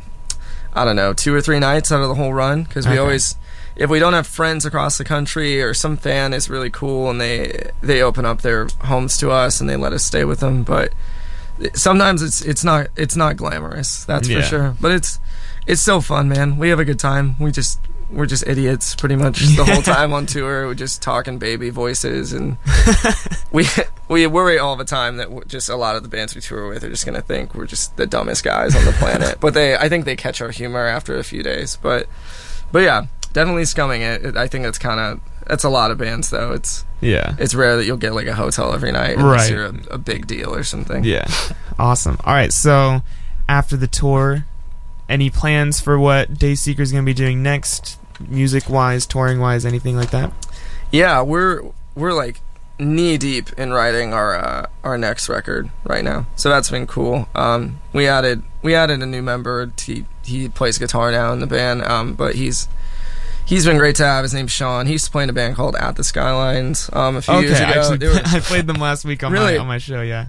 I 0.75 0.85
don't 0.85 0.97
know 0.97 1.13
two 1.13 1.35
or 1.35 1.41
three 1.41 1.59
nights 1.61 1.93
out 1.93 2.01
of 2.03 2.09
the 2.09 2.15
whole 2.15 2.33
run 2.33 2.65
because 2.65 2.87
we 2.87 2.93
Okay. 2.95 3.01
always 3.01 3.37
if 3.77 3.89
we 3.89 3.99
don't 3.99 4.13
have 4.13 4.27
friends 4.27 4.65
across 4.67 4.99
the 4.99 5.05
country 5.05 5.63
or 5.63 5.73
some 5.75 5.97
fan 5.97 6.33
is 6.35 6.51
really 6.51 6.71
cool 6.71 7.11
and 7.11 7.21
they 7.21 7.71
they 7.83 8.03
open 8.03 8.25
up 8.25 8.43
their 8.43 8.67
homes 8.83 9.17
to 9.19 9.31
us 9.31 9.61
and 9.61 9.69
they 9.71 9.77
let 9.77 9.93
us 9.93 10.05
stay 10.05 10.25
with 10.25 10.41
them 10.41 10.63
but 10.65 10.93
sometimes 11.75 12.23
it's 12.23 12.41
it's 12.43 12.65
not 12.65 12.89
it's 12.97 13.15
not 13.17 13.37
glamorous 13.37 14.05
that's 14.05 14.29
Yeah. 14.29 14.41
for 14.41 14.47
sure 14.47 14.77
but 14.81 14.91
it's 14.91 15.19
it's 15.67 15.81
so 15.81 16.01
fun 16.01 16.29
man 16.29 16.57
we 16.59 16.69
have 16.71 16.79
a 16.81 16.85
good 16.85 16.99
time 16.99 17.37
we 17.39 17.51
just 17.51 17.79
we're 18.11 18.27
just 18.27 18.47
idiots 18.47 18.95
pretty 18.95 19.17
much 19.17 19.41
the 19.57 19.65
whole 19.65 19.81
time 19.83 20.13
on 20.13 20.27
tour 20.27 20.67
we're 20.67 20.75
just 20.75 21.01
talking 21.01 21.39
baby 21.39 21.71
voices 21.71 22.33
and 22.33 22.59
we 23.53 23.65
we 24.09 24.27
worry 24.27 24.59
all 24.59 24.77
the 24.77 24.85
time 24.85 25.17
that 25.17 25.49
just 25.49 25.69
a 25.71 25.77
lot 25.77 25.97
of 25.97 26.03
the 26.03 26.09
bands 26.09 26.35
we 26.35 26.41
tour 26.41 26.69
with 26.69 26.85
are 26.85 26.91
just 26.91 27.07
gonna 27.07 27.23
think 27.23 27.55
we're 27.55 27.67
just 27.67 27.97
the 27.97 28.07
dumbest 28.07 28.45
guys 28.45 28.77
on 28.77 28.85
the 28.85 28.93
planet. 28.93 29.39
but 29.41 29.55
they, 29.55 29.75
I 29.75 29.89
think 29.89 30.05
they 30.05 30.17
catch 30.17 30.43
our 30.43 30.51
humor 30.51 30.87
after 30.87 31.17
a 31.17 31.25
few 31.25 31.43
days. 31.43 31.79
But 31.81 32.07
but 32.71 32.81
yeah, 32.81 33.07
definitely 33.33 33.63
scumming 33.63 34.01
it. 34.01 34.25
it 34.27 34.37
I 34.37 34.47
think 34.49 34.67
it's 34.67 34.77
kind 34.79 35.01
of 35.01 35.21
that's 35.47 35.65
a 35.65 35.71
lot 35.71 35.91
of 35.91 35.97
bands 35.97 36.29
though. 36.29 36.53
It's 36.53 36.85
Yeah. 37.01 37.35
it's 37.39 37.55
rare 37.55 37.77
that 37.77 37.87
you'll 37.87 37.97
get 37.97 38.13
like 38.13 38.27
a 38.27 38.35
hotel 38.35 38.75
every 38.75 38.93
night 38.93 39.17
unless 39.17 39.43
Right. 39.43 39.51
you're 39.51 39.67
a, 39.67 39.75
a 39.93 39.99
big 39.99 40.27
deal 40.27 40.55
or 40.55 40.65
something. 40.65 41.05
Yeah. 41.05 41.27
awesome. 41.79 42.19
All 42.25 42.35
right. 42.35 42.53
So 42.53 43.01
after 43.49 43.79
the 43.79 43.87
tour, 43.87 44.45
any 45.13 45.29
plans 45.31 45.81
for 45.81 45.99
what 45.99 46.33
Dayseeker's 46.35 46.91
going 46.91 47.05
to 47.05 47.07
be 47.07 47.15
doing 47.15 47.43
next, 47.43 47.99
music 48.19 48.69
wise, 48.71 49.05
touring 49.07 49.39
wise, 49.41 49.65
anything 49.67 49.97
like 49.97 50.11
that? 50.11 50.33
Yeah, 50.91 51.21
we're 51.23 51.63
we're 51.95 52.13
like 52.15 52.41
knee 52.79 53.19
deep 53.19 53.53
in 53.59 53.73
writing 53.73 54.13
our 54.15 54.35
uh, 54.35 54.67
our 54.83 54.97
next 54.99 55.29
record 55.29 55.71
right 55.85 56.03
now. 56.03 56.27
So 56.37 56.49
that's 56.49 56.71
been 56.71 56.87
cool. 56.87 57.29
Um, 57.35 57.79
we 57.93 58.09
added 58.09 58.43
we 58.63 58.75
added 58.75 59.01
a 59.03 59.07
new 59.07 59.23
member. 59.23 59.71
He 59.81 60.07
he 60.25 60.49
plays 60.49 60.79
guitar 60.79 61.11
now 61.11 61.33
in 61.33 61.41
the 61.41 61.47
band, 61.47 61.83
um, 61.83 62.15
but 62.15 62.35
he's 62.35 62.69
he's 63.45 63.65
been 63.67 63.77
great 63.79 63.97
to 63.97 64.05
have. 64.05 64.23
His 64.25 64.33
name's 64.35 64.51
Sean. 64.53 64.87
He 64.87 64.93
used 64.93 65.05
to 65.07 65.11
play 65.11 65.25
in 65.25 65.31
a 65.31 65.35
band 65.35 65.57
called 65.57 65.77
At 65.77 65.97
the 65.97 66.05
Skylines 66.05 66.89
um, 66.93 67.17
a 67.17 67.23
few 67.23 67.35
years 67.41 67.61
Okay. 67.61 67.71
ago. 67.71 67.81
Actually, 67.81 68.09
were- 68.09 68.23
I 68.37 68.41
played 68.41 68.67
them 68.67 68.77
last 68.81 69.05
week 69.05 69.23
on 69.25 69.33
Really? 69.33 69.55
my 69.55 69.59
on 69.59 69.67
my 69.67 69.79
show. 69.79 70.01
Yeah. 70.03 70.27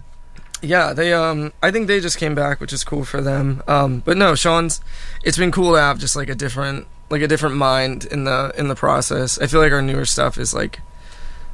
Yeah, 0.64 0.94
they 0.94 1.14
um 1.14 1.54
I 1.62 1.70
think 1.72 1.88
they 1.88 2.00
just 2.00 2.18
came 2.18 2.34
back, 2.36 2.60
which 2.60 2.74
is 2.74 2.84
cool 2.84 3.04
for 3.06 3.22
them. 3.22 3.62
Um 3.68 4.02
but 4.06 4.18
no, 4.18 4.34
Sean's 4.36 4.82
it's 5.24 5.38
been 5.38 5.52
cool 5.52 5.74
to 5.74 5.80
have 5.82 6.00
just 6.00 6.16
like 6.16 6.30
a 6.30 6.36
different 6.36 6.88
like 7.10 7.22
a 7.22 7.28
different 7.28 7.56
mind 7.56 8.06
in 8.06 8.24
the 8.24 8.52
in 8.58 8.68
the 8.70 8.76
process. 8.76 9.38
I 9.40 9.48
feel 9.48 9.60
like 9.62 9.72
our 9.72 9.82
newer 9.82 10.06
stuff 10.06 10.38
is 10.38 10.54
like 10.54 10.80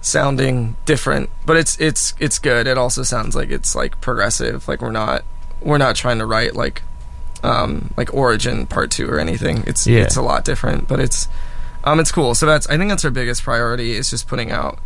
sounding 0.02 0.76
different, 0.86 1.30
but 1.46 1.58
it's 1.58 1.80
it's 1.80 2.14
it's 2.20 2.40
good. 2.40 2.68
It 2.68 2.78
also 2.78 3.04
sounds 3.04 3.36
like 3.36 3.50
it's 3.50 3.76
like 3.76 4.00
progressive. 4.02 4.68
Like 4.68 4.82
we're 4.82 4.92
not 4.92 5.24
we're 5.62 5.78
not 5.78 5.96
trying 5.96 6.20
to 6.20 6.26
write 6.26 6.56
like 6.56 6.82
um 7.44 7.94
like 7.98 8.14
Origin 8.14 8.66
Part 8.68 8.92
2 8.92 9.10
or 9.10 9.20
anything. 9.20 9.64
It's 9.68 9.86
Yeah. 9.88 10.02
it's 10.04 10.16
a 10.16 10.22
lot 10.22 10.46
different, 10.46 10.88
but 10.88 11.00
it's 11.00 11.28
um 11.84 12.00
it's 12.00 12.12
cool. 12.12 12.36
So 12.36 12.46
that's 12.46 12.68
I 12.68 12.78
think 12.78 12.90
that's 12.90 13.04
our 13.06 13.12
biggest 13.12 13.44
priority 13.44 13.94
is 13.94 14.10
just 14.10 14.28
putting 14.28 14.52
out 14.52 14.80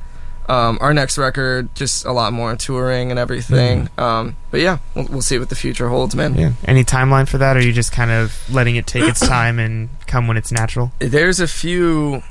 um, 0.49 0.77
our 0.81 0.93
next 0.93 1.17
record, 1.17 1.73
just 1.75 2.05
a 2.05 2.11
lot 2.11 2.33
more 2.33 2.55
touring 2.55 3.11
and 3.11 3.19
everything. 3.19 3.89
Um, 3.97 4.35
but 4.51 4.59
yeah, 4.59 4.79
we'll, 4.95 5.05
we'll 5.05 5.21
see 5.21 5.39
what 5.39 5.49
the 5.49 5.55
future 5.55 5.87
holds, 5.89 6.15
man. 6.15 6.35
Yeah. 6.35 6.53
Any 6.65 6.83
timeline 6.83 7.27
for 7.27 7.37
that, 7.37 7.55
or 7.55 7.59
are 7.59 7.63
you 7.63 7.71
just 7.73 7.91
kind 7.91 8.11
of 8.11 8.37
letting 8.53 8.75
it 8.75 8.85
take 8.85 9.03
its 9.03 9.19
time 9.27 9.59
and 9.59 9.89
come 10.07 10.27
when 10.27 10.37
it's 10.37 10.51
natural? 10.51 10.91
There's 10.99 11.39
a 11.39 11.47
few, 11.47 12.23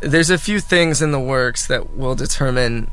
there's 0.00 0.30
a 0.30 0.38
few 0.38 0.60
things 0.60 1.02
in 1.02 1.12
the 1.12 1.20
works 1.20 1.66
that 1.66 1.94
will 1.96 2.14
determine 2.14 2.90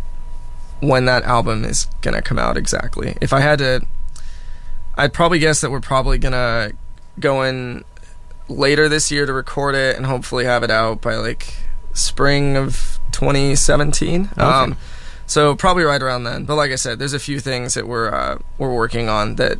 when 0.79 1.05
that 1.05 1.23
album 1.23 1.63
is 1.63 1.87
gonna 2.01 2.21
come 2.21 2.37
out 2.37 2.57
exactly. 2.57 3.15
If 3.21 3.33
I 3.33 3.39
had 3.39 3.59
to, 3.59 3.85
I'd 4.95 5.13
probably 5.13 5.39
guess 5.39 5.61
that 5.61 5.71
we're 5.71 5.79
probably 5.79 6.17
gonna 6.17 6.71
go 7.19 7.43
in 7.43 7.83
later 8.49 8.87
this 8.87 9.11
year 9.11 9.25
to 9.25 9.33
record 9.33 9.75
it 9.75 9.95
and 9.97 10.05
hopefully 10.05 10.45
have 10.45 10.63
it 10.63 10.71
out 10.71 11.01
by 11.01 11.15
like 11.15 11.55
spring 11.93 12.55
of 12.55 12.96
2017. 13.17 14.30
Um, 14.38 14.77
so 15.25 15.56
probably 15.56 15.84
right 15.84 16.01
around 16.01 16.23
then. 16.23 16.45
But 16.45 16.56
like 16.56 16.71
I 16.71 16.75
said, 16.75 16.99
there's 16.99 17.13
a 17.13 17.19
few 17.19 17.39
things 17.39 17.73
that 17.73 17.88
we're 17.88 18.13
uh, 18.13 18.38
we're 18.58 18.73
working 18.73 19.10
on 19.10 19.36
that 19.36 19.58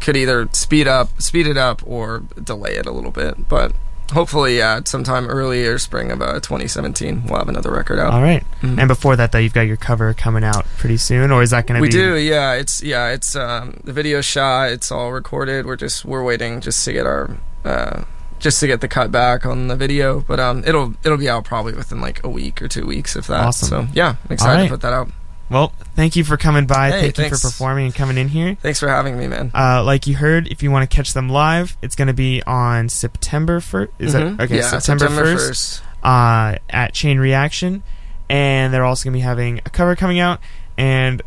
could 0.00 0.16
either 0.16 0.48
speed 0.52 0.86
up 0.86 1.20
speed 1.20 1.46
it 1.46 1.56
up 1.56 1.82
or 1.86 2.22
delay 2.42 2.74
it 2.76 2.86
a 2.86 2.92
little 2.92 3.10
bit. 3.10 3.48
But 3.48 3.72
hopefully, 4.12 4.58
yeah, 4.58 4.80
sometime 4.84 5.26
early 5.28 5.66
or 5.66 5.78
spring 5.78 6.10
of 6.12 6.20
uh, 6.20 6.34
2017, 6.34 7.26
we'll 7.26 7.38
have 7.38 7.48
another 7.48 7.72
record 7.72 7.98
out. 7.98 8.12
All 8.12 8.22
right. 8.22 8.44
Mhm. 8.60 8.78
And 8.78 8.88
before 8.88 9.16
that, 9.16 9.32
though, 9.32 9.38
you've 9.38 9.54
got 9.54 9.62
your 9.66 9.78
cover 9.78 10.12
coming 10.14 10.44
out 10.44 10.66
pretty 10.76 10.98
soon, 10.98 11.30
or 11.32 11.42
is 11.42 11.50
that 11.50 11.66
going 11.66 11.76
to 11.76 11.80
we 11.82 11.88
be? 11.88 11.92
do, 11.92 12.16
yeah. 12.16 12.52
It's 12.52 12.82
yeah, 12.82 13.08
it's 13.08 13.34
um, 13.34 13.80
the 13.84 13.92
video 13.94 14.20
shot. 14.20 14.70
It's 14.70 14.92
all 14.92 15.12
recorded. 15.12 15.64
We're 15.66 15.76
just 15.76 16.04
we're 16.04 16.22
waiting 16.22 16.60
just 16.60 16.84
to 16.84 16.92
get 16.92 17.06
our 17.06 17.36
uh, 17.64 18.02
just 18.38 18.60
to 18.60 18.66
get 18.66 18.80
the 18.80 18.88
cut 18.88 19.10
back 19.10 19.46
on 19.46 19.68
the 19.68 19.76
video. 19.76 20.20
But 20.20 20.40
um, 20.40 20.62
it'll 20.66 20.94
it'll 21.04 21.18
be 21.18 21.28
out 21.28 21.44
probably 21.44 21.74
within 21.74 22.00
like 22.00 22.22
a 22.24 22.28
week 22.28 22.60
or 22.62 22.68
two 22.68 22.86
weeks, 22.86 23.16
if 23.16 23.26
that. 23.28 23.44
Awesome. 23.44 23.68
So 23.68 23.86
yeah, 23.94 24.16
I'm 24.24 24.32
excited 24.32 24.60
right. 24.60 24.64
to 24.64 24.70
put 24.70 24.80
that 24.82 24.92
out. 24.92 25.08
Well, 25.48 25.72
thank 25.94 26.16
you 26.16 26.24
for 26.24 26.36
coming 26.36 26.66
by. 26.66 26.90
Hey, 26.90 27.10
thank 27.12 27.30
you 27.30 27.36
for 27.36 27.48
performing 27.48 27.86
and 27.86 27.94
coming 27.94 28.18
in 28.18 28.28
here. 28.28 28.56
Thanks 28.60 28.80
for 28.80 28.88
having 28.88 29.16
me, 29.16 29.28
man. 29.28 29.52
Uh, 29.54 29.84
like 29.84 30.08
you 30.08 30.16
heard, 30.16 30.48
if 30.48 30.60
you 30.60 30.72
want 30.72 30.88
to 30.88 30.92
catch 30.92 31.12
them 31.12 31.28
live, 31.28 31.76
it's 31.82 31.94
going 31.94 32.08
to 32.08 32.14
be 32.14 32.42
on 32.48 32.88
September 32.88 33.60
first. 33.60 33.92
Is 34.00 34.12
Mhm. 34.12 34.36
that 34.38 34.44
okay? 34.44 34.56
Yeah, 34.56 34.62
September 34.62 35.06
September 35.06 35.36
first, 35.36 35.82
uh, 36.02 36.56
at 36.68 36.94
Chain 36.94 37.18
Reaction, 37.20 37.84
and 38.28 38.74
they're 38.74 38.84
also 38.84 39.04
going 39.04 39.12
to 39.12 39.18
be 39.18 39.22
having 39.22 39.58
a 39.64 39.70
cover 39.70 39.94
coming 39.94 40.18
out. 40.18 40.40
And 40.76 41.22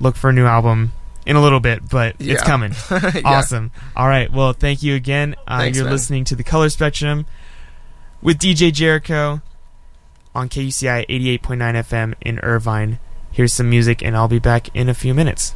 look 0.00 0.14
for 0.14 0.30
a 0.30 0.32
new 0.32 0.46
album 0.46 0.92
in 1.28 1.36
a 1.36 1.42
little 1.42 1.60
bit, 1.60 1.86
but 1.88 2.16
it's 2.18 2.42
coming. 2.42 2.72
Yeah. 2.90 3.20
Awesome. 3.24 3.70
All 3.94 4.08
right. 4.08 4.32
Well, 4.32 4.52
thank 4.54 4.82
you 4.82 4.94
again. 4.94 5.36
Uh, 5.46 5.58
Thanks, 5.58 5.76
you're 5.76 5.84
man. 5.84 5.92
listening 5.92 6.24
to 6.24 6.34
the 6.34 6.42
Color 6.42 6.70
Spectrum 6.70 7.26
with 8.22 8.38
DJ 8.38 8.72
Jericho 8.72 9.42
on 10.34 10.48
KUCI 10.48 11.06
88.9 11.06 11.38
FM 11.38 12.14
in 12.22 12.38
Irvine. 12.40 12.98
Here's 13.30 13.52
some 13.52 13.68
music, 13.68 14.02
and 14.02 14.16
I'll 14.16 14.26
be 14.28 14.38
back 14.38 14.74
in 14.74 14.88
a 14.88 14.94
few 14.94 15.12
minutes. 15.14 15.54